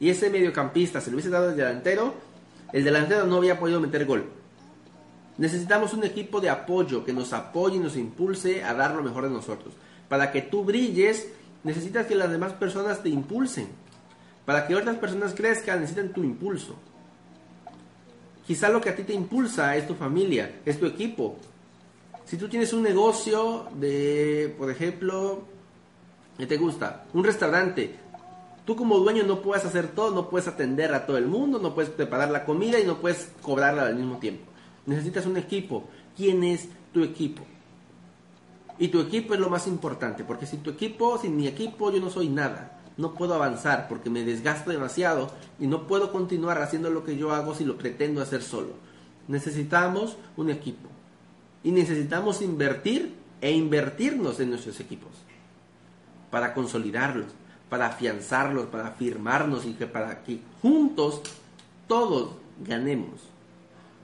y 0.00 0.10
ese 0.10 0.30
mediocampista 0.30 1.00
se 1.00 1.10
lo 1.10 1.16
hubiese 1.16 1.30
dado 1.30 1.50
al 1.50 1.56
delantero, 1.56 2.14
el 2.72 2.84
delantero 2.84 3.26
no 3.26 3.36
había 3.36 3.58
podido 3.58 3.80
meter 3.80 4.06
gol. 4.06 4.24
Necesitamos 5.38 5.94
un 5.94 6.04
equipo 6.04 6.40
de 6.40 6.50
apoyo 6.50 7.04
que 7.04 7.12
nos 7.12 7.32
apoye 7.32 7.76
y 7.76 7.80
nos 7.80 7.96
impulse 7.96 8.64
a 8.64 8.74
dar 8.74 8.94
lo 8.94 9.02
mejor 9.02 9.24
de 9.24 9.30
nosotros. 9.30 9.74
Para 10.08 10.32
que 10.32 10.42
tú 10.42 10.64
brilles, 10.64 11.28
necesitas 11.64 12.06
que 12.06 12.14
las 12.14 12.30
demás 12.30 12.52
personas 12.52 13.02
te 13.02 13.08
impulsen. 13.08 13.68
Para 14.44 14.66
que 14.66 14.74
otras 14.74 14.96
personas 14.96 15.34
crezcan, 15.34 15.80
necesitan 15.80 16.12
tu 16.12 16.24
impulso. 16.24 16.76
Quizá 18.46 18.68
lo 18.68 18.80
que 18.80 18.90
a 18.90 18.96
ti 18.96 19.04
te 19.04 19.12
impulsa 19.12 19.76
es 19.76 19.86
tu 19.86 19.94
familia, 19.94 20.60
es 20.64 20.78
tu 20.78 20.86
equipo. 20.86 21.36
Si 22.30 22.36
tú 22.36 22.48
tienes 22.48 22.72
un 22.72 22.84
negocio 22.84 23.66
de, 23.74 24.54
por 24.56 24.70
ejemplo, 24.70 25.40
¿qué 26.38 26.46
te 26.46 26.58
gusta? 26.58 27.06
Un 27.12 27.24
restaurante. 27.24 27.96
Tú 28.64 28.76
como 28.76 28.98
dueño 28.98 29.24
no 29.24 29.42
puedes 29.42 29.64
hacer 29.64 29.88
todo, 29.88 30.14
no 30.14 30.28
puedes 30.28 30.46
atender 30.46 30.94
a 30.94 31.06
todo 31.06 31.18
el 31.18 31.26
mundo, 31.26 31.58
no 31.58 31.74
puedes 31.74 31.90
preparar 31.90 32.30
la 32.30 32.44
comida 32.44 32.78
y 32.78 32.84
no 32.84 33.00
puedes 33.00 33.32
cobrarla 33.42 33.82
al 33.82 33.96
mismo 33.96 34.18
tiempo. 34.18 34.44
Necesitas 34.86 35.26
un 35.26 35.38
equipo. 35.38 35.88
¿Quién 36.16 36.44
es 36.44 36.68
tu 36.94 37.02
equipo? 37.02 37.42
Y 38.78 38.86
tu 38.86 39.00
equipo 39.00 39.34
es 39.34 39.40
lo 39.40 39.50
más 39.50 39.66
importante, 39.66 40.22
porque 40.22 40.46
sin 40.46 40.60
tu 40.60 40.70
equipo, 40.70 41.18
sin 41.18 41.36
mi 41.36 41.48
equipo, 41.48 41.90
yo 41.90 41.98
no 41.98 42.10
soy 42.10 42.28
nada. 42.28 42.80
No 42.96 43.12
puedo 43.12 43.34
avanzar 43.34 43.88
porque 43.88 44.08
me 44.08 44.22
desgasto 44.22 44.70
demasiado 44.70 45.32
y 45.58 45.66
no 45.66 45.88
puedo 45.88 46.12
continuar 46.12 46.62
haciendo 46.62 46.90
lo 46.90 47.02
que 47.02 47.16
yo 47.16 47.32
hago 47.32 47.56
si 47.56 47.64
lo 47.64 47.76
pretendo 47.76 48.22
hacer 48.22 48.42
solo. 48.42 48.74
Necesitamos 49.26 50.16
un 50.36 50.50
equipo. 50.50 50.90
Y 51.62 51.72
necesitamos 51.72 52.42
invertir 52.42 53.14
e 53.40 53.52
invertirnos 53.52 54.40
en 54.40 54.50
nuestros 54.50 54.80
equipos 54.80 55.10
para 56.30 56.54
consolidarlos, 56.54 57.26
para 57.68 57.86
afianzarlos, 57.86 58.66
para 58.66 58.88
afirmarnos 58.88 59.66
y 59.66 59.72
que 59.72 59.86
para 59.86 60.22
que 60.22 60.40
juntos 60.60 61.20
todos 61.86 62.32
ganemos 62.64 63.30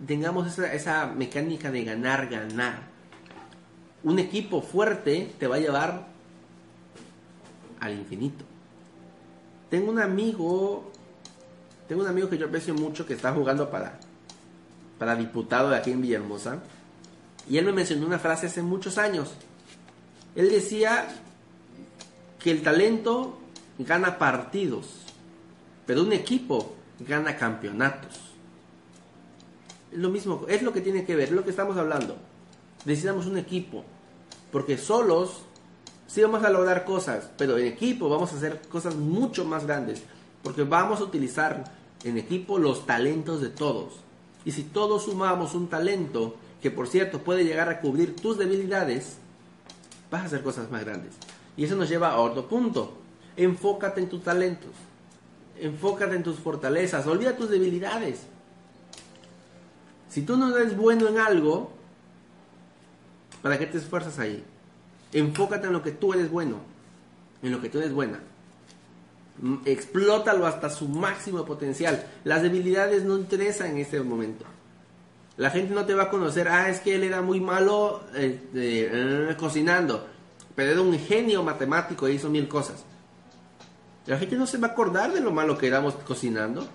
tengamos 0.05 0.47
esa, 0.47 0.73
esa 0.73 1.07
mecánica 1.07 1.71
de 1.71 1.85
ganar, 1.85 2.29
ganar. 2.29 2.81
Un 4.03 4.19
equipo 4.19 4.61
fuerte 4.61 5.33
te 5.39 5.47
va 5.47 5.57
a 5.57 5.61
llevar 5.61 6.07
al 7.81 7.93
infinito. 7.95 8.45
Tengo 9.71 9.91
un 9.91 10.01
amigo, 10.01 10.91
tengo 11.89 12.03
un 12.03 12.09
amigo 12.09 12.29
que 12.29 12.39
yo 12.39 12.47
aprecio 12.47 12.75
mucho 12.75 13.07
que 13.07 13.15
está 13.15 13.33
jugando 13.33 13.71
para, 13.71 13.99
para 14.99 15.17
diputado 15.17 15.71
de 15.71 15.77
aquí 15.77 15.91
en 15.91 16.03
Villahermosa. 16.03 16.59
Y 17.49 17.59
él 17.59 17.65
me 17.65 17.73
mencionó 17.73 18.07
una 18.07 18.19
frase 18.19 18.47
hace 18.47 18.63
muchos 18.63 18.99
años. 18.99 19.33
Él 20.35 20.51
decía 20.51 21.09
que 22.39 22.51
el 22.51 22.63
talento 22.63 23.39
gana 23.79 24.19
partidos, 24.19 24.87
pero 25.87 26.03
un 26.03 26.13
equipo 26.13 26.75
gana 27.01 27.37
campeonatos. 27.37 28.21
Es 29.93 29.99
lo 29.99 30.11
mismo, 30.11 30.45
es 30.49 30.63
lo 30.63 30.73
que 30.73 30.81
tiene 30.81 31.05
que 31.05 31.17
ver, 31.17 31.29
es 31.29 31.35
lo 31.35 31.45
que 31.45 31.51
estamos 31.51 31.77
hablando. 31.77 32.17
Necesitamos 32.85 33.27
un 33.27 33.39
equipo, 33.39 33.85
porque 34.53 34.79
solos 34.79 35.43
sí 36.07 36.23
vamos 36.23 36.45
a 36.45 36.51
lograr 36.51 36.85
cosas, 36.85 37.31
pero 37.37 37.59
en 37.59 37.67
equipo 37.67 38.09
vamos 38.09 38.33
a 38.33 38.37
hacer 38.37 38.61
cosas 38.69 38.95
mucho 38.97 39.45
más 39.45 39.67
grandes, 39.67 40.03
porque 40.43 40.65
vamos 40.65 41.01
a 41.01 41.05
utilizar 41.05 41.65
en 42.05 42.19
equipo 42.19 42.59
los 42.59 42.87
talentos 42.87 43.41
de 43.41 43.49
todos. 43.49 43.95
Y 44.45 44.53
si 44.53 44.63
todos 44.63 45.05
sumamos 45.05 45.55
un 45.55 45.69
talento, 45.69 46.37
que 46.63 46.71
por 46.71 46.89
cierto 46.89 47.23
puede 47.23 47.45
llegar 47.45 47.69
a 47.69 47.81
cubrir 47.81 48.17
tus 48.17 48.39
debilidades, 48.39 49.19
vas 50.11 50.23
a 50.23 50.27
hacer 50.27 50.43
cosas 50.43 50.71
más 50.71 50.85
grandes. 50.85 51.15
Y 51.57 51.65
eso 51.65 51.77
nos 51.77 51.89
lleva 51.89 52.11
a 52.11 52.19
otro 52.19 52.49
punto. 52.49 52.99
Enfócate 53.37 54.01
en 54.01 54.09
tus 54.09 54.23
talentos. 54.23 54.71
Enfócate 55.59 56.17
en 56.17 56.23
tus 56.23 56.39
fortalezas. 56.39 57.07
Olvida 57.07 57.37
tus 57.37 57.51
debilidades. 57.51 58.21
Si 60.09 60.23
tú 60.23 60.37
no 60.37 60.57
eres 60.57 60.77
bueno 60.77 61.09
en 61.09 61.19
algo, 61.19 61.71
¿para 63.43 63.59
qué 63.59 63.67
te 63.67 63.79
esfuerzas 63.79 64.19
ahí? 64.19 64.43
Enfócate 65.13 65.67
en 65.67 65.73
lo 65.73 65.83
que 65.83 65.93
tú 65.93 66.13
eres 66.13 66.31
bueno, 66.31 66.59
en 67.43 67.53
lo 67.53 67.61
que 67.61 67.69
tú 67.69 67.79
eres 67.79 67.93
buena. 67.93 68.21
Mm, 69.41 69.57
explótalo 69.67 70.47
hasta 70.47 70.71
su 70.71 70.89
máximo 70.89 71.45
potencial. 71.45 72.07
Las 72.25 72.43
debilidades 72.43 73.05
no 73.05 73.19
interesan 73.19 73.73
en 73.73 73.79
este 73.79 74.01
momento. 74.01 74.45
La 75.37 75.51
gente 75.51 75.75
no 75.75 75.85
te 75.85 75.95
va 75.95 76.05
a 76.05 76.11
conocer, 76.11 76.49
ah, 76.49 76.71
es 76.71 76.81
que 76.81 76.95
él 76.95 77.03
era 77.03 77.21
muy 77.21 77.41
malo 77.41 78.05
este, 78.15 79.31
eh, 79.31 79.37
cocinando, 79.37 80.07
pero 80.55 80.73
era 80.73 80.81
un 80.81 80.99
genio 80.99 81.43
matemático 81.43 82.07
e 82.07 82.15
hizo 82.15 82.31
mil 82.31 82.49
cosas. 82.49 82.85
La 84.07 84.19
gente 84.19 84.37
no 84.37 84.47
se 84.47 84.59
va 84.59 84.69
a 84.69 84.71
acordar 84.71 85.13
de 85.13 85.21
lo 85.21 85.33
malo 85.33 85.59
que 85.59 85.67
éramos 85.67 85.95
cocinando. 85.95 86.67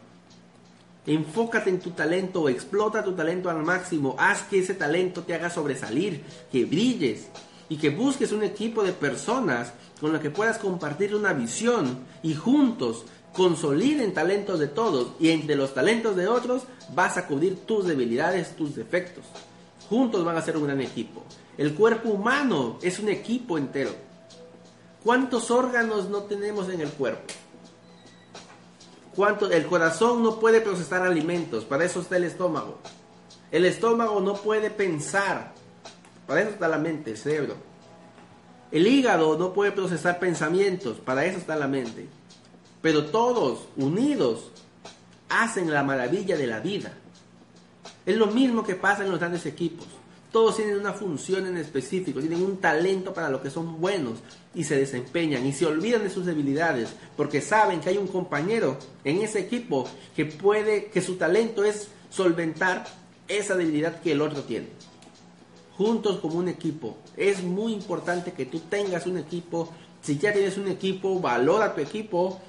Enfócate 1.07 1.71
en 1.71 1.79
tu 1.79 1.91
talento, 1.91 2.47
explota 2.49 3.03
tu 3.03 3.13
talento 3.13 3.49
al 3.49 3.63
máximo, 3.63 4.15
haz 4.19 4.43
que 4.43 4.59
ese 4.59 4.75
talento 4.75 5.23
te 5.23 5.33
haga 5.33 5.49
sobresalir, 5.49 6.23
que 6.51 6.65
brilles 6.65 7.29
y 7.69 7.77
que 7.77 7.89
busques 7.89 8.31
un 8.31 8.43
equipo 8.43 8.83
de 8.83 8.91
personas 8.91 9.73
con 9.99 10.13
las 10.13 10.21
que 10.21 10.29
puedas 10.29 10.59
compartir 10.59 11.15
una 11.15 11.33
visión 11.33 11.99
y 12.21 12.35
juntos 12.35 13.05
consoliden 13.33 14.13
talentos 14.13 14.59
de 14.59 14.67
todos 14.67 15.13
y 15.19 15.29
entre 15.29 15.55
los 15.55 15.73
talentos 15.73 16.15
de 16.15 16.27
otros 16.27 16.63
vas 16.93 17.17
a 17.17 17.27
cubrir 17.27 17.65
tus 17.65 17.85
debilidades, 17.85 18.55
tus 18.55 18.75
defectos. 18.75 19.23
Juntos 19.89 20.23
van 20.23 20.37
a 20.37 20.41
ser 20.41 20.57
un 20.57 20.65
gran 20.65 20.81
equipo. 20.81 21.23
El 21.57 21.73
cuerpo 21.73 22.09
humano 22.09 22.79
es 22.81 22.99
un 22.99 23.09
equipo 23.09 23.57
entero. 23.57 23.91
¿Cuántos 25.03 25.51
órganos 25.51 26.09
no 26.09 26.23
tenemos 26.23 26.69
en 26.69 26.81
el 26.81 26.89
cuerpo? 26.89 27.33
¿Cuánto? 29.15 29.51
El 29.51 29.65
corazón 29.65 30.23
no 30.23 30.39
puede 30.39 30.61
procesar 30.61 31.01
alimentos, 31.01 31.65
para 31.65 31.83
eso 31.83 32.01
está 32.01 32.17
el 32.17 32.23
estómago. 32.23 32.77
El 33.51 33.65
estómago 33.65 34.21
no 34.21 34.35
puede 34.35 34.69
pensar, 34.69 35.53
para 36.25 36.41
eso 36.41 36.51
está 36.51 36.67
la 36.69 36.77
mente, 36.77 37.11
el 37.11 37.17
cerebro. 37.17 37.55
El 38.71 38.87
hígado 38.87 39.37
no 39.37 39.51
puede 39.51 39.73
procesar 39.73 40.19
pensamientos, 40.19 40.97
para 40.99 41.25
eso 41.25 41.37
está 41.37 41.57
la 41.57 41.67
mente. 41.67 42.07
Pero 42.81 43.05
todos, 43.05 43.67
unidos, 43.77 44.51
hacen 45.29 45.71
la 45.71 45.83
maravilla 45.83 46.37
de 46.37 46.47
la 46.47 46.59
vida. 46.59 46.93
Es 48.05 48.17
lo 48.17 48.27
mismo 48.27 48.63
que 48.63 48.75
pasa 48.75 49.03
en 49.03 49.11
los 49.11 49.19
grandes 49.19 49.45
equipos. 49.45 49.87
Todos 50.31 50.55
tienen 50.55 50.79
una 50.79 50.93
función 50.93 51.45
en 51.45 51.57
específico, 51.57 52.21
tienen 52.21 52.41
un 52.41 52.57
talento 52.57 53.13
para 53.13 53.29
lo 53.29 53.41
que 53.41 53.49
son 53.49 53.81
buenos 53.81 54.19
y 54.55 54.63
se 54.63 54.77
desempeñan 54.77 55.45
y 55.45 55.51
se 55.51 55.65
olvidan 55.65 56.03
de 56.03 56.09
sus 56.09 56.25
debilidades 56.25 56.89
porque 57.17 57.41
saben 57.41 57.81
que 57.81 57.89
hay 57.89 57.97
un 57.97 58.07
compañero 58.07 58.77
en 59.03 59.21
ese 59.21 59.39
equipo 59.39 59.89
que 60.15 60.25
puede, 60.25 60.85
que 60.85 61.01
su 61.01 61.15
talento 61.15 61.65
es 61.65 61.89
solventar 62.09 62.85
esa 63.27 63.55
debilidad 63.55 63.99
que 63.99 64.13
el 64.13 64.21
otro 64.21 64.43
tiene. 64.43 64.67
Juntos 65.77 66.19
como 66.19 66.35
un 66.35 66.47
equipo. 66.47 66.97
Es 67.17 67.43
muy 67.43 67.73
importante 67.73 68.31
que 68.31 68.45
tú 68.45 68.59
tengas 68.59 69.07
un 69.07 69.17
equipo. 69.17 69.73
Si 70.01 70.17
ya 70.17 70.31
tienes 70.31 70.57
un 70.57 70.67
equipo, 70.67 71.19
valora 71.19 71.75
tu 71.75 71.81
equipo, 71.81 72.39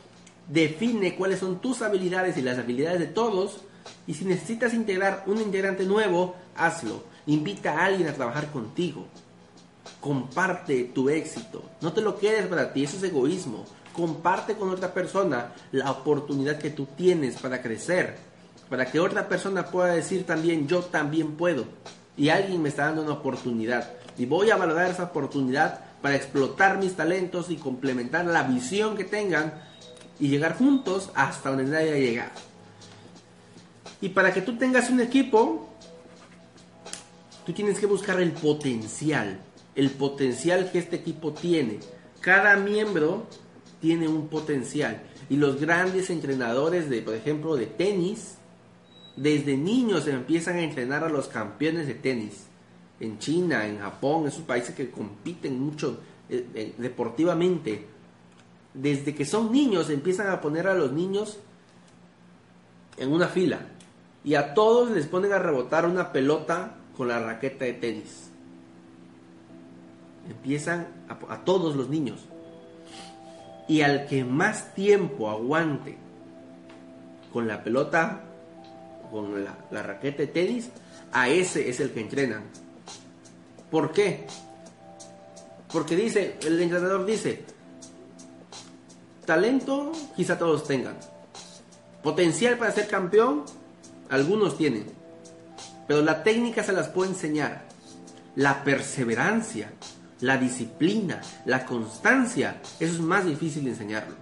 define 0.48 1.16
cuáles 1.16 1.40
son 1.40 1.60
tus 1.60 1.82
habilidades 1.82 2.36
y 2.36 2.42
las 2.42 2.58
habilidades 2.58 3.00
de 3.00 3.06
todos. 3.06 3.58
Y 4.06 4.14
si 4.14 4.24
necesitas 4.24 4.74
integrar 4.74 5.24
un 5.26 5.40
integrante 5.40 5.84
nuevo, 5.84 6.36
hazlo 6.56 7.02
Invita 7.26 7.78
a 7.78 7.84
alguien 7.86 8.08
a 8.08 8.14
trabajar 8.14 8.50
contigo. 8.50 9.06
Comparte 10.00 10.84
tu 10.92 11.08
éxito. 11.08 11.62
No 11.80 11.92
te 11.92 12.00
lo 12.00 12.18
quedes 12.18 12.46
para 12.48 12.72
ti, 12.72 12.82
eso 12.82 12.96
es 12.96 13.04
egoísmo. 13.04 13.64
Comparte 13.92 14.54
con 14.54 14.70
otra 14.70 14.92
persona 14.92 15.52
la 15.70 15.90
oportunidad 15.90 16.58
que 16.58 16.70
tú 16.70 16.86
tienes 16.96 17.38
para 17.40 17.62
crecer. 17.62 18.16
Para 18.68 18.86
que 18.86 18.98
otra 18.98 19.28
persona 19.28 19.66
pueda 19.66 19.94
decir 19.94 20.24
también, 20.24 20.66
yo 20.66 20.80
también 20.80 21.36
puedo. 21.36 21.64
y 22.16 22.28
alguien 22.28 22.60
me 22.60 22.68
está 22.68 22.86
dando 22.86 23.02
una 23.02 23.14
oportunidad 23.14 23.88
y 24.18 24.26
voy 24.26 24.50
a 24.50 24.56
valorar 24.56 24.90
esa 24.90 25.04
oportunidad 25.04 25.80
para 26.02 26.16
explotar 26.16 26.78
mis 26.78 26.94
talentos 26.94 27.50
y 27.50 27.56
complementar 27.56 28.26
la 28.26 28.42
visión 28.42 28.96
que 28.96 29.04
tengan 29.04 29.54
y 30.22 30.28
llegar 30.28 30.56
juntos 30.56 31.10
hasta 31.16 31.50
donde 31.50 31.64
nadie 31.64 31.92
ha 31.92 31.98
llegado. 31.98 32.30
Y 34.00 34.10
para 34.10 34.32
que 34.32 34.40
tú 34.40 34.56
tengas 34.56 34.88
un 34.88 35.00
equipo, 35.00 35.68
tú 37.44 37.52
tienes 37.52 37.80
que 37.80 37.86
buscar 37.86 38.20
el 38.20 38.30
potencial, 38.30 39.40
el 39.74 39.90
potencial 39.90 40.70
que 40.70 40.78
este 40.78 40.94
equipo 40.94 41.32
tiene. 41.32 41.80
Cada 42.20 42.54
miembro 42.54 43.26
tiene 43.80 44.06
un 44.06 44.28
potencial. 44.28 45.02
Y 45.28 45.38
los 45.38 45.60
grandes 45.60 46.08
entrenadores 46.08 46.88
de, 46.88 47.02
por 47.02 47.16
ejemplo, 47.16 47.56
de 47.56 47.66
tenis, 47.66 48.36
desde 49.16 49.56
niños 49.56 50.06
empiezan 50.06 50.58
a 50.58 50.62
entrenar 50.62 51.02
a 51.02 51.08
los 51.08 51.26
campeones 51.26 51.88
de 51.88 51.94
tenis. 51.94 52.44
En 53.00 53.18
China, 53.18 53.66
en 53.66 53.80
Japón, 53.80 54.28
esos 54.28 54.42
países 54.44 54.72
que 54.72 54.88
compiten 54.88 55.58
mucho 55.58 55.98
eh, 56.30 56.46
eh, 56.54 56.74
deportivamente. 56.78 57.91
Desde 58.74 59.14
que 59.14 59.24
son 59.24 59.52
niños 59.52 59.90
empiezan 59.90 60.28
a 60.28 60.40
poner 60.40 60.66
a 60.66 60.74
los 60.74 60.92
niños 60.92 61.38
en 62.96 63.12
una 63.12 63.28
fila. 63.28 63.60
Y 64.24 64.34
a 64.34 64.54
todos 64.54 64.90
les 64.90 65.06
ponen 65.06 65.32
a 65.32 65.38
rebotar 65.38 65.86
una 65.86 66.12
pelota 66.12 66.76
con 66.96 67.08
la 67.08 67.18
raqueta 67.18 67.64
de 67.64 67.72
tenis. 67.74 68.30
Empiezan 70.28 70.86
a, 71.08 71.44
todos 71.44 71.74
los 71.74 71.88
niños. 71.88 72.20
Y 73.68 73.80
al 73.82 74.06
que 74.06 74.24
más 74.24 74.74
tiempo 74.74 75.28
aguante 75.30 75.96
con 77.32 77.48
la 77.48 77.64
pelota 77.64 78.24
con 79.10 79.44
la, 79.44 79.82
raqueta 79.82 80.18
de 80.18 80.26
tenis, 80.28 80.70
a 81.12 81.28
ese 81.28 81.68
es 81.68 81.80
el 81.80 81.90
que 81.90 82.00
entrenan. 82.00 82.44
¿Por 83.70 83.92
qué? 83.92 84.26
Porque 85.72 85.96
dice, 85.96 86.38
el 86.42 86.60
entrenador 86.60 87.04
dice, 87.04 87.44
talento 89.24 89.92
quizá 90.16 90.38
todos 90.38 90.66
tengan. 90.66 90.96
Potencial 92.02 92.58
para 92.58 92.72
ser 92.72 92.88
campeón, 92.88 93.44
algunos 94.08 94.56
tienen. 94.56 94.86
Pero 95.86 96.02
la 96.02 96.22
técnica 96.22 96.62
se 96.62 96.72
las 96.72 96.88
puede 96.88 97.10
enseñar. 97.10 97.62
La 98.34 98.64
perseverancia, 98.64 99.70
la 100.20 100.38
disciplina, 100.38 101.20
la 101.44 101.66
constancia, 101.66 102.60
eso 102.80 102.94
es 102.94 103.00
más 103.00 103.26
difícil 103.26 103.64
de 103.64 103.70
enseñarlo. 103.70 104.14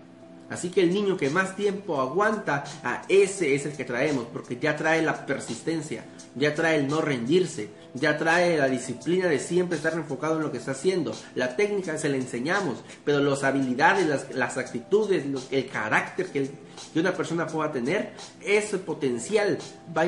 Así 0.51 0.71
que 0.71 0.83
el 0.83 0.93
niño 0.93 1.17
que 1.17 1.31
más 1.31 1.55
tiempo 1.55 2.01
aguanta, 2.01 2.65
a 2.83 3.03
ese 3.09 3.55
es 3.55 3.67
el 3.67 3.73
que 3.73 3.85
traemos, 3.85 4.27
porque 4.33 4.59
ya 4.59 4.77
trae 4.77 5.01
la 5.01 5.25
persistencia, 5.25 6.05
ya 6.35 6.55
trae 6.55 6.79
el 6.79 6.89
no 6.89 7.01
rendirse, 7.01 7.71
ya 7.95 8.17
trae 8.17 8.57
la 8.57 8.69
disciplina 8.69 9.27
de 9.27 9.39
siempre 9.39 9.77
estar 9.77 9.95
enfocado 9.95 10.37
en 10.37 10.43
lo 10.43 10.53
que 10.53 10.59
está 10.59 10.73
haciendo. 10.73 11.13
La 11.35 11.57
técnica 11.57 11.99
se 11.99 12.09
la 12.09 12.17
enseñamos, 12.17 12.83
pero 13.05 13.21
las 13.21 13.43
habilidades, 13.43 14.29
las, 14.35 14.57
actitudes, 14.59 15.25
el 15.51 15.67
carácter 15.69 16.27
que, 16.27 16.51
una 16.95 17.13
persona 17.15 17.47
pueda 17.47 17.73
tener, 17.73 18.13
ese 18.41 18.79
potencial 18.79 19.59
va 19.97 20.05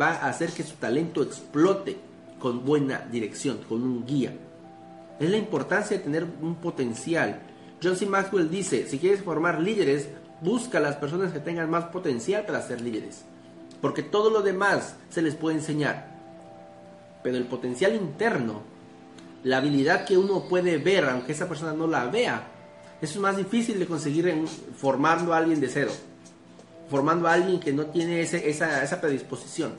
va 0.00 0.12
a 0.12 0.28
hacer 0.28 0.50
que 0.50 0.62
su 0.62 0.74
talento 0.76 1.22
explote 1.22 1.96
con 2.38 2.64
buena 2.64 3.06
dirección, 3.10 3.58
con 3.68 3.82
un 3.82 4.06
guía. 4.06 4.34
Es 5.18 5.30
la 5.30 5.36
importancia 5.36 5.96
de 5.96 6.02
tener 6.02 6.26
un 6.42 6.56
potencial 6.56 7.40
John 7.82 7.96
C. 7.96 8.06
Maxwell 8.06 8.50
dice, 8.50 8.86
si 8.86 8.98
quieres 8.98 9.22
formar 9.22 9.60
líderes, 9.60 10.08
busca 10.40 10.78
a 10.78 10.80
las 10.80 10.96
personas 10.96 11.32
que 11.32 11.40
tengan 11.40 11.70
más 11.70 11.84
potencial 11.86 12.44
para 12.46 12.62
ser 12.62 12.80
líderes. 12.80 13.24
Porque 13.80 14.02
todo 14.02 14.30
lo 14.30 14.42
demás 14.42 14.94
se 15.10 15.22
les 15.22 15.34
puede 15.34 15.56
enseñar. 15.56 16.14
Pero 17.22 17.36
el 17.36 17.44
potencial 17.44 17.94
interno, 17.94 18.62
la 19.44 19.58
habilidad 19.58 20.04
que 20.04 20.16
uno 20.16 20.48
puede 20.48 20.78
ver, 20.78 21.04
aunque 21.04 21.32
esa 21.32 21.48
persona 21.48 21.72
no 21.72 21.86
la 21.86 22.06
vea, 22.06 22.48
eso 23.00 23.14
es 23.14 23.20
más 23.20 23.36
difícil 23.36 23.78
de 23.78 23.86
conseguir 23.86 24.32
formando 24.76 25.34
a 25.34 25.38
alguien 25.38 25.60
de 25.60 25.68
cero. 25.68 25.92
Formando 26.88 27.28
a 27.28 27.32
alguien 27.32 27.60
que 27.60 27.72
no 27.72 27.86
tiene 27.86 28.20
esa, 28.20 29.00
predisposición. 29.00 29.72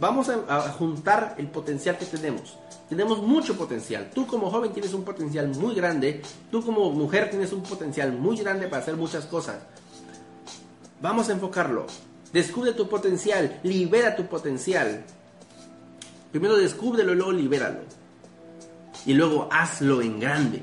Vamos 0.00 0.28
a 0.28 0.60
juntar 0.70 1.34
el 1.38 1.48
potencial 1.48 1.96
que 1.98 2.06
tenemos. 2.06 2.56
Tenemos 2.92 3.22
mucho 3.22 3.56
potencial. 3.56 4.10
Tú 4.14 4.26
como 4.26 4.50
joven 4.50 4.70
tienes 4.70 4.92
un 4.92 5.02
potencial 5.02 5.48
muy 5.48 5.74
grande. 5.74 6.20
Tú 6.50 6.62
como 6.62 6.90
mujer 6.90 7.30
tienes 7.30 7.50
un 7.54 7.62
potencial 7.62 8.12
muy 8.12 8.36
grande 8.36 8.68
para 8.68 8.82
hacer 8.82 8.96
muchas 8.96 9.24
cosas. 9.24 9.56
Vamos 11.00 11.30
a 11.30 11.32
enfocarlo. 11.32 11.86
Descubre 12.32 12.72
tu 12.72 12.88
potencial. 12.88 13.60
Libera 13.62 14.16
tu 14.16 14.26
potencial. 14.26 15.04
Primero 16.30 16.56
descúbrelo 16.56 17.12
y 17.12 17.16
luego 17.16 17.32
libéralo. 17.32 17.80
Y 19.04 19.14
luego 19.14 19.48
hazlo 19.50 20.00
en 20.00 20.18
grande. 20.18 20.62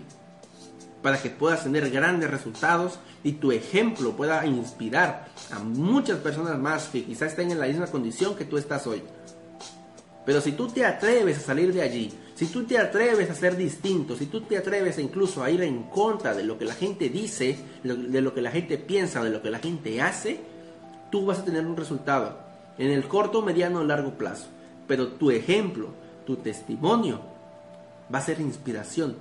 Para 1.01 1.21
que 1.21 1.29
puedas 1.29 1.63
tener 1.63 1.89
grandes 1.91 2.29
resultados 2.29 2.99
y 3.23 3.33
tu 3.33 3.51
ejemplo 3.51 4.15
pueda 4.15 4.45
inspirar 4.45 5.27
a 5.51 5.59
muchas 5.59 6.17
personas 6.19 6.57
más 6.57 6.87
que 6.87 7.03
quizás 7.03 7.31
estén 7.31 7.51
en 7.51 7.59
la 7.59 7.67
misma 7.67 7.87
condición 7.87 8.35
que 8.35 8.45
tú 8.45 8.57
estás 8.57 8.87
hoy. 8.87 9.03
Pero 10.25 10.41
si 10.41 10.51
tú 10.51 10.67
te 10.67 10.85
atreves 10.85 11.37
a 11.37 11.41
salir 11.41 11.73
de 11.73 11.81
allí, 11.81 12.11
si 12.35 12.47
tú 12.47 12.63
te 12.63 12.77
atreves 12.77 13.29
a 13.29 13.35
ser 13.35 13.57
distinto, 13.57 14.15
si 14.15 14.27
tú 14.27 14.41
te 14.41 14.57
atreves 14.57 14.99
incluso 14.99 15.43
a 15.43 15.49
ir 15.49 15.61
en 15.63 15.83
contra 15.83 16.33
de 16.33 16.43
lo 16.43 16.57
que 16.57 16.65
la 16.65 16.73
gente 16.73 17.09
dice, 17.09 17.57
de 17.83 18.21
lo 18.21 18.33
que 18.33 18.41
la 18.41 18.51
gente 18.51 18.77
piensa, 18.77 19.23
de 19.23 19.29
lo 19.29 19.41
que 19.41 19.49
la 19.49 19.59
gente 19.59 20.01
hace, 20.01 20.39
tú 21.11 21.25
vas 21.25 21.39
a 21.39 21.45
tener 21.45 21.65
un 21.65 21.77
resultado 21.77 22.37
en 22.77 22.91
el 22.91 23.07
corto, 23.07 23.41
mediano 23.41 23.79
o 23.79 23.83
largo 23.83 24.17
plazo. 24.17 24.47
Pero 24.87 25.09
tu 25.09 25.31
ejemplo, 25.31 25.89
tu 26.25 26.37
testimonio, 26.37 27.21
va 28.13 28.19
a 28.19 28.23
ser 28.23 28.39
inspiración 28.39 29.15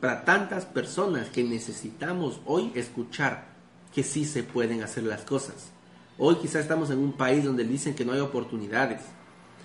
para 0.00 0.24
tantas 0.24 0.66
personas 0.66 1.28
que 1.28 1.42
necesitamos 1.42 2.40
hoy 2.44 2.70
escuchar 2.74 3.46
que 3.94 4.02
sí 4.02 4.24
se 4.24 4.42
pueden 4.42 4.82
hacer 4.82 5.04
las 5.04 5.22
cosas. 5.22 5.70
Hoy 6.18 6.36
quizás 6.36 6.62
estamos 6.62 6.90
en 6.90 6.98
un 6.98 7.12
país 7.12 7.44
donde 7.44 7.64
dicen 7.64 7.94
que 7.94 8.04
no 8.04 8.12
hay 8.12 8.20
oportunidades, 8.20 9.00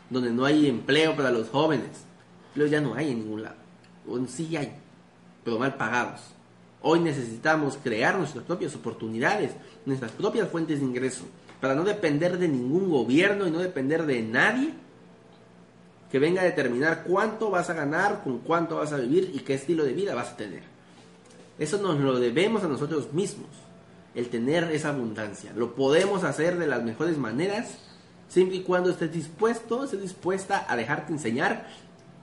donde 0.10 0.32
no 0.32 0.46
hay 0.46 0.68
empleo 0.68 1.16
para 1.16 1.32
los 1.32 1.50
jóvenes. 1.50 2.06
Pero 2.54 2.68
ya 2.68 2.82
no 2.82 2.96
hay 2.96 3.12
en 3.12 3.20
ningún 3.20 3.44
lado. 3.44 3.56
O 4.08 4.20
sí 4.28 4.56
hay, 4.56 4.74
pero 5.44 5.60
mal 5.60 5.76
pagados. 5.76 6.22
Hoy 6.82 7.00
necesitamos 7.00 7.78
crear 7.82 8.18
nuestras 8.18 8.44
propias 8.44 8.76
oportunidades, 8.76 9.52
nuestras 9.86 10.12
propias 10.12 10.50
fuentes 10.50 10.80
de 10.80 10.86
ingreso, 10.86 11.26
para 11.62 11.76
no 11.76 11.84
depender 11.84 12.40
de 12.40 12.48
ningún 12.48 12.90
gobierno 12.90 13.48
y 13.48 13.52
no 13.52 13.60
depender 13.60 14.06
de 14.06 14.22
nadie 14.24 14.74
que 16.12 16.20
venga 16.20 16.42
a 16.42 16.46
determinar 16.46 17.04
cuánto 17.04 17.50
vas 17.50 17.70
a 17.70 17.74
ganar, 17.74 18.24
con 18.24 18.40
cuánto 18.40 18.78
vas 18.78 18.92
a 18.92 18.98
vivir 18.98 19.32
y 19.34 19.40
qué 19.40 19.54
estilo 19.54 19.86
de 19.86 19.94
vida 19.94 20.14
vas 20.14 20.32
a 20.32 20.38
tener. 20.38 20.64
Eso 21.58 21.78
nos 21.78 22.00
lo 22.00 22.20
debemos 22.20 22.64
a 22.64 22.68
nosotros 22.68 23.14
mismos, 23.14 23.50
el 24.16 24.28
tener 24.30 24.66
esa 24.72 24.90
abundancia. 24.90 25.54
Lo 25.56 25.76
podemos 25.76 26.24
hacer 26.24 26.58
de 26.58 26.68
las 26.68 26.84
mejores 26.84 27.18
maneras 27.18 27.78
siempre 28.28 28.58
y 28.58 28.64
cuando 28.64 28.90
estés 28.90 29.14
dispuesto, 29.14 29.84
estés 29.84 30.02
dispuesta 30.02 30.66
a 30.68 30.76
dejarte 30.76 31.14
enseñar 31.14 31.68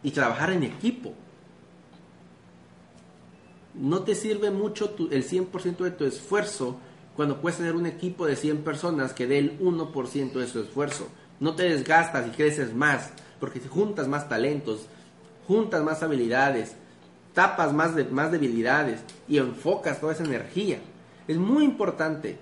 y 0.02 0.10
trabajar 0.10 0.52
en 0.52 0.64
equipo. 0.64 1.14
No 3.74 4.02
te 4.02 4.14
sirve 4.14 4.50
mucho 4.50 4.94
el 5.10 5.24
100% 5.24 5.76
de 5.78 5.90
tu 5.92 6.04
esfuerzo 6.04 6.78
cuando 7.18 7.40
puedes 7.40 7.58
tener 7.58 7.74
un 7.74 7.86
equipo 7.86 8.26
de 8.26 8.36
100 8.36 8.58
personas 8.58 9.12
que 9.12 9.26
dé 9.26 9.38
el 9.38 9.58
1% 9.58 10.32
de 10.34 10.46
su 10.46 10.60
esfuerzo. 10.60 11.08
No 11.40 11.56
te 11.56 11.64
desgastas 11.64 12.28
y 12.28 12.30
creces 12.30 12.72
más, 12.72 13.10
porque 13.40 13.58
juntas 13.58 14.06
más 14.06 14.28
talentos, 14.28 14.86
juntas 15.48 15.82
más 15.82 16.00
habilidades, 16.04 16.76
tapas 17.34 17.72
más, 17.72 17.90
más 18.12 18.30
debilidades 18.30 19.00
y 19.26 19.38
enfocas 19.38 19.98
toda 19.98 20.12
esa 20.12 20.22
energía. 20.22 20.78
Es 21.26 21.36
muy 21.36 21.64
importante. 21.64 22.38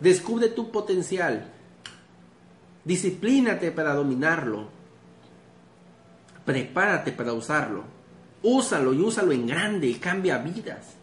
Descubre 0.00 0.48
tu 0.48 0.70
potencial. 0.70 1.50
Disciplínate 2.84 3.70
para 3.70 3.94
dominarlo. 3.94 4.68
Prepárate 6.44 7.10
para 7.10 7.32
usarlo. 7.32 7.84
Úsalo 8.42 8.92
y 8.92 9.00
úsalo 9.00 9.32
en 9.32 9.46
grande 9.46 9.86
y 9.86 9.94
cambia 9.94 10.36
vidas. 10.36 10.94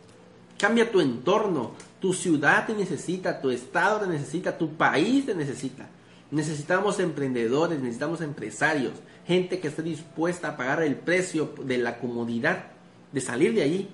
Cambia 0.62 0.92
tu 0.92 1.02
entorno. 1.02 1.72
Tu 2.00 2.14
ciudad 2.14 2.68
te 2.68 2.76
necesita, 2.76 3.42
tu 3.42 3.50
estado 3.50 4.02
te 4.02 4.08
necesita, 4.08 4.60
tu 4.60 4.76
país 4.76 5.26
te 5.26 5.34
necesita. 5.34 5.90
Necesitamos 6.30 7.00
emprendedores, 7.00 7.80
necesitamos 7.80 8.22
empresarios, 8.22 8.94
gente 9.26 9.60
que 9.60 9.68
esté 9.68 9.82
dispuesta 9.82 10.50
a 10.50 10.58
pagar 10.58 10.84
el 10.84 10.96
precio 10.96 11.54
de 11.64 11.80
la 11.80 11.98
comodidad, 11.98 12.68
de 13.12 13.22
salir 13.22 13.56
de 13.56 13.64
allí 13.64 13.90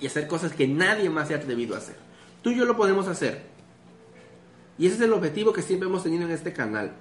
y 0.00 0.06
hacer 0.06 0.26
cosas 0.26 0.52
que 0.52 0.66
nadie 0.66 1.10
más 1.10 1.28
se 1.28 1.34
ha 1.34 1.38
atrevido 1.38 1.76
a 1.76 1.78
hacer. 1.78 1.96
Tú 2.42 2.50
y 2.50 2.56
yo 2.56 2.64
lo 2.64 2.76
podemos 2.76 3.06
hacer. 3.06 3.42
Y 4.78 4.86
ese 4.86 4.96
es 4.96 5.00
el 5.02 5.12
objetivo 5.12 5.52
que 5.52 5.62
siempre 5.62 5.88
hemos 5.88 6.02
tenido 6.02 6.24
en 6.24 6.32
este 6.32 6.52
canal. 6.52 6.92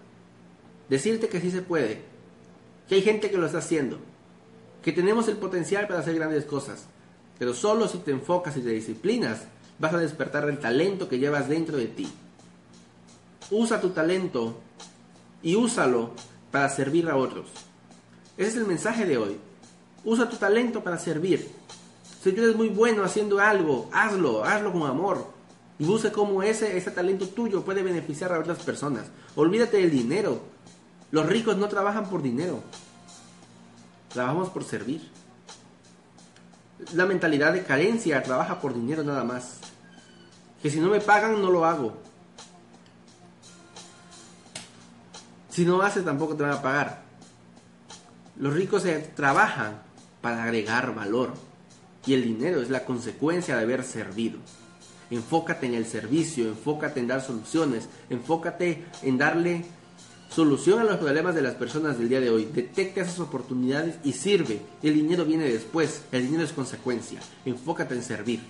Decirte 0.87 1.29
que 1.29 1.41
sí 1.41 1.49
se 1.49 1.63
puede, 1.63 2.03
que 2.87 2.95
hay 2.95 3.01
gente 3.01 3.29
que 3.31 3.37
lo 3.37 3.47
está 3.47 3.57
haciendo, 3.57 3.99
que 4.83 4.91
tenemos 4.91 5.27
el 5.27 5.37
potencial 5.37 5.87
para 5.87 5.99
hacer 5.99 6.15
grandes 6.15 6.45
cosas, 6.45 6.87
pero 7.37 7.53
solo 7.53 7.87
si 7.87 7.99
te 7.99 8.11
enfocas 8.11 8.57
y 8.57 8.61
te 8.61 8.69
disciplinas 8.69 9.43
vas 9.79 9.93
a 9.93 9.99
despertar 9.99 10.49
el 10.49 10.59
talento 10.59 11.07
que 11.07 11.19
llevas 11.19 11.47
dentro 11.47 11.77
de 11.77 11.87
ti. 11.87 12.07
Usa 13.51 13.79
tu 13.79 13.89
talento 13.89 14.59
y 15.41 15.55
úsalo 15.55 16.11
para 16.51 16.69
servir 16.69 17.09
a 17.09 17.15
otros. 17.15 17.47
Ese 18.37 18.49
es 18.49 18.55
el 18.57 18.65
mensaje 18.65 19.05
de 19.05 19.17
hoy. 19.17 19.37
Usa 20.03 20.29
tu 20.29 20.37
talento 20.37 20.83
para 20.83 20.97
servir. 20.97 21.49
Si 22.23 22.31
tú 22.31 22.41
eres 22.41 22.55
muy 22.55 22.69
bueno 22.69 23.03
haciendo 23.03 23.39
algo, 23.39 23.89
hazlo, 23.93 24.43
hazlo 24.43 24.73
con 24.73 24.83
amor. 24.83 25.27
Y 25.79 25.85
busca 25.85 26.11
cómo 26.11 26.41
ese, 26.41 26.75
ese 26.75 26.91
talento 26.91 27.27
tuyo 27.27 27.63
puede 27.63 27.83
beneficiar 27.83 28.33
a 28.33 28.39
otras 28.39 28.59
personas. 28.59 29.05
Olvídate 29.35 29.77
del 29.77 29.91
dinero. 29.91 30.41
Los 31.11 31.25
ricos 31.27 31.55
no 31.57 31.67
trabajan 31.67 32.09
por 32.09 32.21
dinero. 32.21 32.61
Trabajamos 34.09 34.49
por 34.49 34.63
servir. 34.63 35.16
La 36.93 37.05
mentalidad 37.05 37.53
de 37.53 37.63
carencia 37.63 38.21
trabaja 38.23 38.59
por 38.59 38.73
dinero 38.73 39.03
nada 39.03 39.23
más. 39.23 39.59
Que 40.61 40.69
si 40.69 40.79
no 40.79 40.89
me 40.89 40.99
pagan, 40.99 41.41
no 41.41 41.51
lo 41.51 41.65
hago. 41.65 41.97
Si 45.49 45.65
no 45.65 45.81
haces, 45.81 46.05
tampoco 46.05 46.35
te 46.35 46.43
van 46.43 46.51
a 46.53 46.61
pagar. 46.61 47.01
Los 48.37 48.53
ricos 48.53 48.83
se 48.83 48.99
trabajan 48.99 49.81
para 50.21 50.43
agregar 50.43 50.93
valor. 50.93 51.33
Y 52.05 52.13
el 52.13 52.23
dinero 52.23 52.61
es 52.61 52.69
la 52.69 52.85
consecuencia 52.85 53.57
de 53.57 53.63
haber 53.63 53.83
servido. 53.83 54.39
Enfócate 55.09 55.65
en 55.65 55.73
el 55.73 55.85
servicio, 55.85 56.47
enfócate 56.47 56.99
en 56.99 57.07
dar 57.07 57.21
soluciones, 57.21 57.89
enfócate 58.09 58.85
en 59.01 59.17
darle 59.17 59.65
solución 60.29 60.79
a 60.79 60.83
los 60.83 60.97
problemas 60.97 61.35
de 61.35 61.41
las 61.41 61.55
personas 61.55 61.97
del 61.97 62.09
día 62.09 62.19
de 62.19 62.29
hoy. 62.29 62.45
Detecta 62.45 63.01
esas 63.01 63.19
oportunidades 63.19 63.95
y 64.03 64.13
sirve. 64.13 64.61
El 64.83 64.93
dinero 64.93 65.25
viene 65.25 65.45
después, 65.45 66.01
el 66.11 66.23
dinero 66.23 66.43
es 66.43 66.53
consecuencia. 66.53 67.19
Enfócate 67.45 67.95
en 67.95 68.03
servir. 68.03 68.41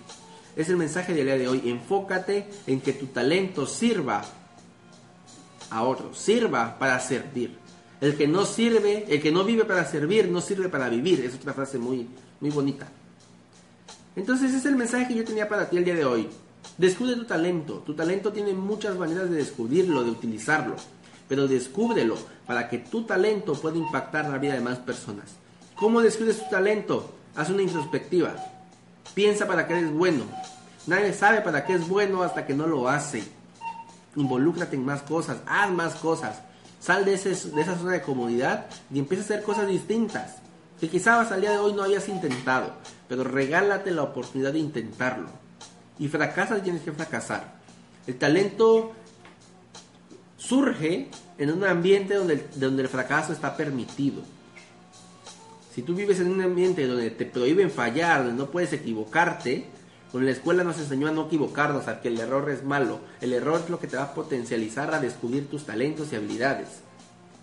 Es 0.55 0.69
el 0.69 0.77
mensaje 0.77 1.13
del 1.13 1.25
día 1.25 1.37
de 1.37 1.47
hoy. 1.47 1.61
Enfócate 1.65 2.47
en 2.65 2.81
que 2.81 2.93
tu 2.93 3.07
talento 3.07 3.65
sirva 3.65 4.23
a 5.69 5.83
otros, 5.83 6.17
sirva 6.17 6.77
para 6.79 6.99
servir. 6.99 7.55
El 7.99 8.15
que 8.15 8.27
no 8.27 8.45
sirve, 8.45 9.05
el 9.09 9.21
que 9.21 9.31
no 9.31 9.43
vive 9.43 9.65
para 9.65 9.85
servir, 9.85 10.29
no 10.29 10.41
sirve 10.41 10.69
para 10.69 10.89
vivir. 10.89 11.21
Es 11.21 11.35
otra 11.35 11.53
frase 11.53 11.77
muy, 11.77 12.07
muy 12.39 12.51
bonita. 12.51 12.87
Entonces 14.15 14.53
es 14.53 14.65
el 14.65 14.75
mensaje 14.75 15.07
que 15.07 15.15
yo 15.15 15.23
tenía 15.23 15.47
para 15.47 15.69
ti 15.69 15.77
el 15.77 15.85
día 15.85 15.95
de 15.95 16.05
hoy. 16.05 16.27
Descubre 16.77 17.15
tu 17.15 17.25
talento. 17.25 17.83
Tu 17.85 17.95
talento 17.95 18.31
tiene 18.31 18.53
muchas 18.53 18.97
maneras 18.97 19.29
de 19.29 19.37
descubrirlo, 19.37 20.03
de 20.03 20.11
utilizarlo. 20.11 20.75
Pero 21.27 21.47
descúbrelo 21.47 22.17
para 22.45 22.69
que 22.69 22.77
tu 22.77 23.03
talento 23.03 23.53
pueda 23.53 23.77
impactar 23.77 24.29
la 24.29 24.37
vida 24.37 24.53
de 24.53 24.61
más 24.61 24.79
personas. 24.79 25.25
¿Cómo 25.75 26.01
descubres 26.01 26.43
tu 26.43 26.49
talento? 26.49 27.13
Haz 27.35 27.49
una 27.49 27.61
introspectiva. 27.61 28.35
Piensa 29.13 29.47
para 29.47 29.67
qué 29.67 29.77
eres 29.77 29.91
bueno. 29.91 30.23
Nadie 30.85 31.13
sabe 31.13 31.41
para 31.41 31.65
qué 31.65 31.73
es 31.73 31.87
bueno 31.87 32.23
hasta 32.23 32.45
que 32.45 32.53
no 32.53 32.65
lo 32.65 32.87
hace. 32.87 33.23
Involúcrate 34.15 34.75
en 34.75 34.85
más 34.85 35.03
cosas, 35.03 35.37
haz 35.45 35.69
más 35.71 35.95
cosas. 35.95 36.41
Sal 36.79 37.05
de, 37.05 37.15
ese, 37.15 37.31
esa 37.31 37.77
zona 37.77 37.93
de 37.93 38.01
comodidad 38.01 38.67
y 38.91 38.99
empieza 38.99 39.23
a 39.23 39.25
hacer 39.25 39.43
cosas 39.43 39.67
distintas. 39.67 40.37
Que 40.79 40.89
quizás 40.89 41.31
el 41.31 41.41
día 41.41 41.51
de 41.51 41.57
hoy 41.57 41.73
no 41.73 41.83
hayas 41.83 42.07
intentado, 42.07 42.71
pero 43.07 43.23
regálate 43.23 43.91
la 43.91 44.03
oportunidad 44.03 44.53
de 44.53 44.59
intentarlo 44.59 45.47
y 45.99 46.07
fracasas, 46.07 46.61
tienes 46.63 46.81
que 46.81 46.91
fracasar. 46.91 47.55
El 48.05 48.17
talento 48.17 48.91
surge 50.37 51.09
en 51.37 51.51
un 51.51 51.63
ambiente 51.63 52.13
donde, 52.15 52.47
donde 52.55 52.83
el 52.83 52.89
fracaso 52.89 53.33
está 53.33 53.57
permitido. 53.57 54.21
Si 55.73 55.81
tú 55.83 55.93
vives 55.93 56.19
en 56.19 56.31
un 56.31 56.41
ambiente 56.41 56.87
donde 56.87 57.11
te 57.11 57.25
prohíben 57.25 57.69
fallar, 57.69 58.23
donde 58.23 58.43
no 58.43 58.49
puedes 58.49 58.73
equivocarte, 58.73 59.67
donde 60.11 60.27
la 60.27 60.31
escuela 60.31 60.63
nos 60.63 60.79
enseñó 60.79 61.07
a 61.07 61.11
no 61.11 61.27
equivocarnos, 61.27 61.87
a 61.87 62.01
que 62.01 62.07
el 62.07 62.19
error 62.19 62.49
es 62.49 62.63
malo, 62.63 62.99
el 63.21 63.33
error 63.33 63.61
es 63.63 63.69
lo 63.69 63.79
que 63.79 63.87
te 63.87 63.97
va 63.97 64.03
a 64.03 64.13
potencializar 64.13 64.93
a 64.93 64.99
descubrir 64.99 65.49
tus 65.49 65.65
talentos 65.65 66.11
y 66.11 66.15
habilidades. 66.15 66.81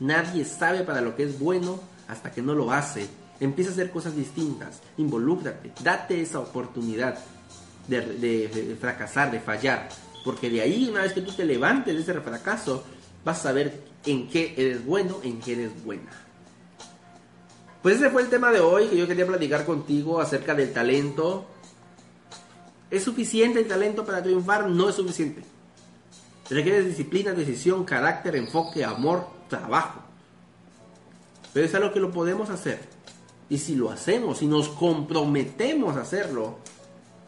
Nadie 0.00 0.44
sabe 0.44 0.83
para 0.83 1.00
lo 1.00 1.14
que 1.14 1.24
es 1.24 1.38
bueno 1.38 1.80
hasta 2.09 2.33
que 2.33 2.42
no 2.42 2.54
lo 2.54 2.72
hace. 2.72 3.07
Empieza 3.40 3.70
a 3.70 3.74
hacer 3.74 3.90
cosas 3.90 4.16
distintas, 4.16 4.80
involúcrate, 4.96 5.72
date 5.83 6.20
esa 6.20 6.40
oportunidad 6.40 7.18
de, 7.88 8.76
fracasar, 8.80 9.30
de 9.30 9.40
fallar. 9.40 9.88
Porque 10.25 10.49
de 10.49 10.63
ahí, 10.63 10.89
una 10.89 11.03
vez 11.03 11.13
que 11.13 11.21
tú 11.21 11.33
te 11.33 11.45
levantes 11.45 11.95
de 11.95 12.01
ese 12.01 12.21
fracaso, 12.21 12.83
vas 13.25 13.41
a 13.41 13.43
saber 13.43 13.85
en 14.07 14.27
qué 14.29 14.55
eres 14.57 14.85
bueno, 14.85 15.21
en 15.23 15.39
qué 15.39 15.53
eres 15.53 15.85
buena. 15.85 16.11
Pues 17.83 17.97
ese 17.97 18.09
fue 18.09 18.23
el 18.23 18.31
tema 18.31 18.51
de 18.51 18.61
hoy 18.61 18.87
que 18.87 18.97
yo 18.97 19.07
quería 19.07 19.27
platicar 19.27 19.67
contigo 19.67 20.19
acerca 20.19 20.55
del 20.55 20.73
talento. 20.73 21.45
¿Es 22.91 23.05
suficiente 23.05 23.61
el 23.61 23.69
talento 23.69 24.07
para 24.07 24.23
triunfar? 24.23 24.71
No 24.71 24.89
es 24.89 24.95
suficiente. 24.95 25.43
Requiere 26.49 26.83
disciplina, 26.83 27.33
decisión, 27.33 27.85
carácter, 27.85 28.37
enfoque, 28.37 28.83
amor, 28.83 29.27
trabajo. 29.49 30.01
Pero 31.53 31.67
es 31.67 31.75
algo 31.75 31.93
que 31.93 32.01
lo 32.01 32.11
podemos 32.11 32.49
hacer. 32.49 32.81
Y 33.51 33.59
si 33.59 33.75
lo 33.77 33.91
hacemos, 33.91 34.39
si 34.39 34.47
nos 34.47 34.71
comprometemos 34.71 35.97
a 35.97 36.01
hacerlo, 36.01 36.59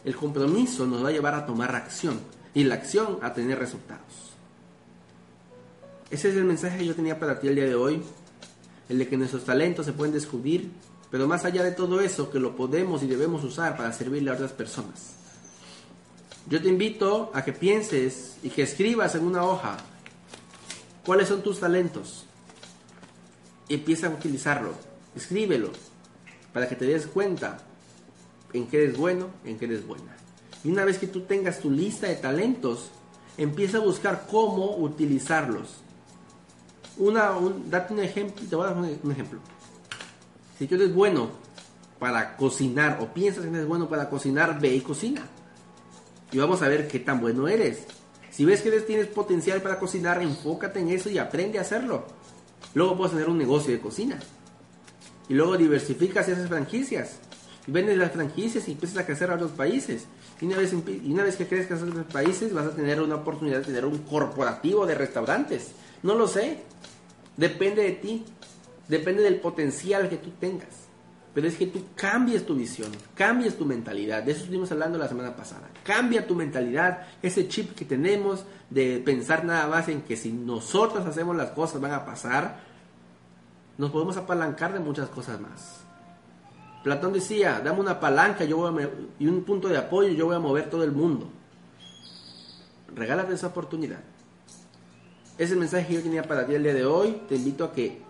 el 0.04 0.16
compromiso 0.16 0.86
nos 0.86 1.04
va 1.04 1.10
a 1.10 1.12
llevar 1.12 1.34
a 1.34 1.44
tomar 1.44 1.74
acción 1.74 2.35
y 2.56 2.64
la 2.64 2.76
acción 2.76 3.18
a 3.20 3.34
tener 3.34 3.58
resultados. 3.58 4.32
Ese 6.10 6.30
es 6.30 6.36
el 6.36 6.46
mensaje 6.46 6.78
que 6.78 6.86
yo 6.86 6.94
tenía 6.94 7.20
para 7.20 7.38
ti 7.38 7.48
el 7.48 7.54
día 7.54 7.66
de 7.66 7.74
hoy, 7.74 8.02
el 8.88 8.98
de 8.98 9.06
que 9.06 9.18
nuestros 9.18 9.44
talentos 9.44 9.84
se 9.84 9.92
pueden 9.92 10.14
descubrir, 10.14 10.70
pero 11.10 11.28
más 11.28 11.44
allá 11.44 11.62
de 11.62 11.72
todo 11.72 12.00
eso, 12.00 12.30
que 12.30 12.38
lo 12.38 12.56
podemos 12.56 13.02
y 13.02 13.08
debemos 13.08 13.44
usar 13.44 13.76
para 13.76 13.92
servirle 13.92 14.30
a 14.30 14.34
otras 14.34 14.52
personas. 14.52 15.16
Yo 16.48 16.62
te 16.62 16.70
invito 16.70 17.30
a 17.34 17.44
que 17.44 17.52
pienses 17.52 18.38
y 18.42 18.48
que 18.48 18.62
escribas 18.62 19.14
en 19.16 19.26
una 19.26 19.44
hoja 19.44 19.76
cuáles 21.04 21.28
son 21.28 21.42
tus 21.42 21.60
talentos 21.60 22.24
y 23.68 23.74
empieza 23.74 24.06
a 24.06 24.10
utilizarlo, 24.10 24.72
escríbelo 25.14 25.72
para 26.54 26.66
que 26.66 26.76
te 26.76 26.86
des 26.86 27.06
cuenta 27.06 27.58
en 28.54 28.66
qué 28.66 28.84
eres 28.84 28.96
bueno, 28.96 29.28
en 29.44 29.58
qué 29.58 29.66
eres 29.66 29.86
buena. 29.86 30.16
Y 30.66 30.70
una 30.72 30.84
vez 30.84 30.98
que 30.98 31.06
tú 31.06 31.20
tengas 31.20 31.60
tu 31.60 31.70
lista 31.70 32.08
de 32.08 32.16
talentos, 32.16 32.90
empieza 33.38 33.78
a 33.78 33.82
buscar 33.82 34.26
cómo 34.28 34.76
utilizarlos. 34.78 35.76
Una, 36.98 37.30
date 37.66 37.94
un 37.94 38.00
ejemplo, 38.00 38.44
te 38.50 38.56
voy 38.56 38.66
a 38.66 38.70
dar 38.70 38.76
un, 38.76 39.12
ejemplo. 39.12 39.38
Si 40.58 40.66
tú 40.66 40.74
eres 40.74 40.92
bueno 40.92 41.30
para 42.00 42.36
cocinar 42.36 42.98
o 43.00 43.14
piensas 43.14 43.44
que 43.44 43.50
eres 43.50 43.68
bueno 43.68 43.88
para 43.88 44.10
cocinar, 44.10 44.58
ve 44.60 44.74
y 44.74 44.80
cocina. 44.80 45.22
Y 46.32 46.38
vamos 46.38 46.60
a 46.62 46.68
ver 46.68 46.88
qué 46.88 46.98
tan 46.98 47.20
bueno 47.20 47.46
eres. 47.46 47.84
Si 48.32 48.44
ves 48.44 48.60
que 48.60 48.72
tienes 48.80 49.06
potencial 49.06 49.62
para 49.62 49.78
cocinar, 49.78 50.20
enfócate 50.20 50.80
en 50.80 50.88
eso 50.88 51.08
y 51.08 51.18
aprende 51.18 51.58
a 51.58 51.62
hacerlo. 51.62 52.06
Luego 52.74 52.96
puedes 52.96 53.12
tener 53.12 53.28
un 53.28 53.38
negocio 53.38 53.72
de 53.72 53.78
cocina. 53.78 54.18
Y 55.28 55.34
luego 55.34 55.56
diversificas 55.56 56.28
esas 56.28 56.48
franquicias 56.48 57.20
vendes 57.66 57.98
las 57.98 58.12
franquicias 58.12 58.68
y 58.68 58.72
empiezas 58.72 58.98
a 58.98 59.06
crecer 59.06 59.30
a 59.30 59.34
otros 59.34 59.52
países. 59.52 60.06
Y 60.40 60.46
una 60.46 60.56
vez, 60.58 60.72
y 60.72 61.12
una 61.12 61.24
vez 61.24 61.36
que 61.36 61.46
crezcas 61.46 61.82
a 61.82 61.84
otros 61.84 62.06
países 62.06 62.52
vas 62.52 62.66
a 62.66 62.74
tener 62.74 63.00
una 63.00 63.16
oportunidad 63.16 63.58
de 63.58 63.64
tener 63.64 63.84
un 63.86 63.98
corporativo 63.98 64.86
de 64.86 64.94
restaurantes. 64.94 65.72
No 66.02 66.14
lo 66.14 66.28
sé. 66.28 66.58
Depende 67.36 67.82
de 67.82 67.92
ti. 67.92 68.24
Depende 68.88 69.22
del 69.22 69.40
potencial 69.40 70.08
que 70.08 70.16
tú 70.16 70.30
tengas. 70.38 70.86
Pero 71.36 71.48
es 71.48 71.56
que 71.56 71.66
tú 71.66 71.84
cambies 71.94 72.46
tu 72.46 72.54
visión, 72.54 72.90
cambies 73.14 73.58
tu 73.58 73.66
mentalidad. 73.66 74.22
De 74.22 74.32
eso 74.32 74.40
estuvimos 74.40 74.72
hablando 74.72 74.96
la 74.96 75.06
semana 75.06 75.36
pasada. 75.36 75.68
Cambia 75.84 76.26
tu 76.26 76.34
mentalidad, 76.34 77.08
ese 77.20 77.46
chip 77.46 77.74
que 77.74 77.84
tenemos 77.84 78.46
de 78.70 79.02
pensar 79.04 79.44
nada 79.44 79.66
más 79.66 79.88
en 79.88 80.00
que 80.00 80.16
si 80.16 80.32
nosotros 80.32 81.04
hacemos 81.04 81.36
las 81.36 81.50
cosas 81.50 81.78
van 81.78 81.92
a 81.92 82.06
pasar. 82.06 82.60
Nos 83.76 83.90
podemos 83.90 84.16
apalancar 84.16 84.72
de 84.72 84.80
muchas 84.80 85.10
cosas 85.10 85.38
más. 85.38 85.85
Platón 86.86 87.12
decía, 87.12 87.60
dame 87.64 87.80
una 87.80 87.98
palanca 87.98 88.44
yo 88.44 88.72
y 89.18 89.26
un 89.26 89.42
punto 89.42 89.66
de 89.66 89.76
apoyo, 89.76 90.10
yo 90.10 90.26
voy 90.26 90.36
a 90.36 90.38
mover 90.38 90.70
todo 90.70 90.84
el 90.84 90.92
mundo. 90.92 91.28
Regálate 92.94 93.34
esa 93.34 93.48
oportunidad. 93.48 93.98
Ese 95.36 95.54
el 95.54 95.58
mensaje 95.58 95.88
que 95.88 95.94
yo 95.94 96.02
tenía 96.02 96.22
para 96.22 96.46
ti 96.46 96.54
el 96.54 96.62
día 96.62 96.74
de 96.74 96.84
hoy. 96.84 97.22
Te 97.28 97.34
invito 97.34 97.64
a 97.64 97.72
que, 97.72 98.02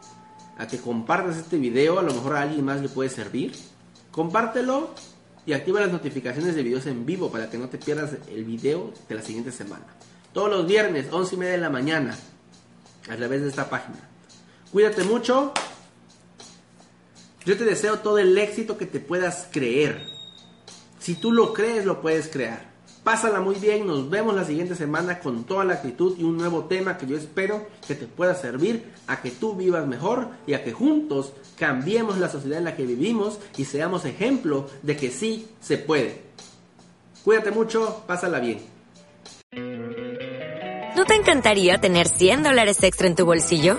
a 0.59 0.67
que 0.67 0.77
compartas 0.77 1.39
este 1.39 1.57
video, 1.57 1.99
a 1.99 2.03
lo 2.03 2.13
mejor 2.13 2.37
a 2.37 2.43
alguien 2.43 2.67
más 2.67 2.83
le 2.83 2.91
puede 2.91 3.09
servir. 3.09 3.55
Compártelo 4.11 4.91
y 5.47 5.55
activa 5.55 5.81
las 5.81 5.91
notificaciones 5.91 6.55
de 6.55 6.63
videos 6.63 6.85
en 6.85 7.07
vivo 7.07 7.31
para 7.33 7.49
que 7.49 7.57
no 7.57 7.71
te 7.71 7.79
pierdas 7.79 8.19
el 8.29 8.45
video 8.45 8.93
de 9.09 9.15
la 9.15 9.23
siguiente 9.23 9.53
semana. 9.53 9.87
Todos 10.35 10.51
los 10.51 10.67
viernes, 10.67 11.07
11 11.11 11.35
y 11.35 11.39
media 11.39 11.53
de 11.53 11.61
la 11.63 11.71
mañana, 11.71 12.15
a 13.09 13.17
través 13.17 13.41
de 13.41 13.49
esta 13.49 13.71
página. 13.71 14.01
Cuídate 14.71 15.03
mucho 15.03 15.55
yo 17.47 17.57
te 17.57 17.65
deseo 17.65 18.01
todo 18.01 18.19
el 18.19 18.37
éxito 18.37 18.77
que 18.77 18.87
te 18.87 18.99
puedas 18.99 19.49
creer. 19.53 20.05
Si 20.99 21.15
tú 21.15 21.31
lo 21.31 21.55
crees, 21.55 21.85
lo 21.85 22.03
puedes 22.03 22.27
crear. 22.27 22.75
Pásala 23.05 23.41
muy 23.41 23.55
bien, 23.55 23.87
nos 23.87 24.11
vemos 24.11 24.35
la 24.35 24.45
siguiente 24.45 24.75
semana 24.75 25.21
con 25.21 25.45
toda 25.45 25.65
la 25.65 25.75
actitud 25.75 26.19
y 26.19 26.25
un 26.25 26.37
nuevo 26.37 26.65
tema 26.65 26.99
que 26.99 27.07
yo 27.07 27.17
espero 27.17 27.65
que 27.87 27.95
te 27.95 28.07
pueda 28.07 28.35
servir 28.35 28.93
a 29.07 29.23
que 29.23 29.31
tú 29.31 29.55
vivas 29.55 29.87
mejor 29.87 30.31
y 30.49 30.55
a 30.55 30.65
que 30.65 30.73
juntos 30.73 31.33
cambiemos 31.57 32.19
la 32.19 32.29
sociedad 32.29 32.59
en 32.59 32.65
la 32.65 32.75
que 32.75 32.85
vivimos 32.85 33.39
y 33.57 33.65
seamos 33.65 34.05
ejemplo 34.07 34.69
de 34.83 34.97
que 34.97 35.13
sí 35.13 35.47
se 35.61 35.79
puede. 35.79 36.23
Cuídate 37.25 37.53
mucho, 37.53 38.03
pásala 38.09 38.41
bien. 38.41 38.59
¿No 40.97 41.05
te 41.05 41.15
encantaría 41.15 41.79
tener 41.79 42.09
100 42.09 42.43
dólares 42.43 42.83
extra 42.83 43.07
en 43.07 43.15
tu 43.15 43.25
bolsillo? 43.25 43.79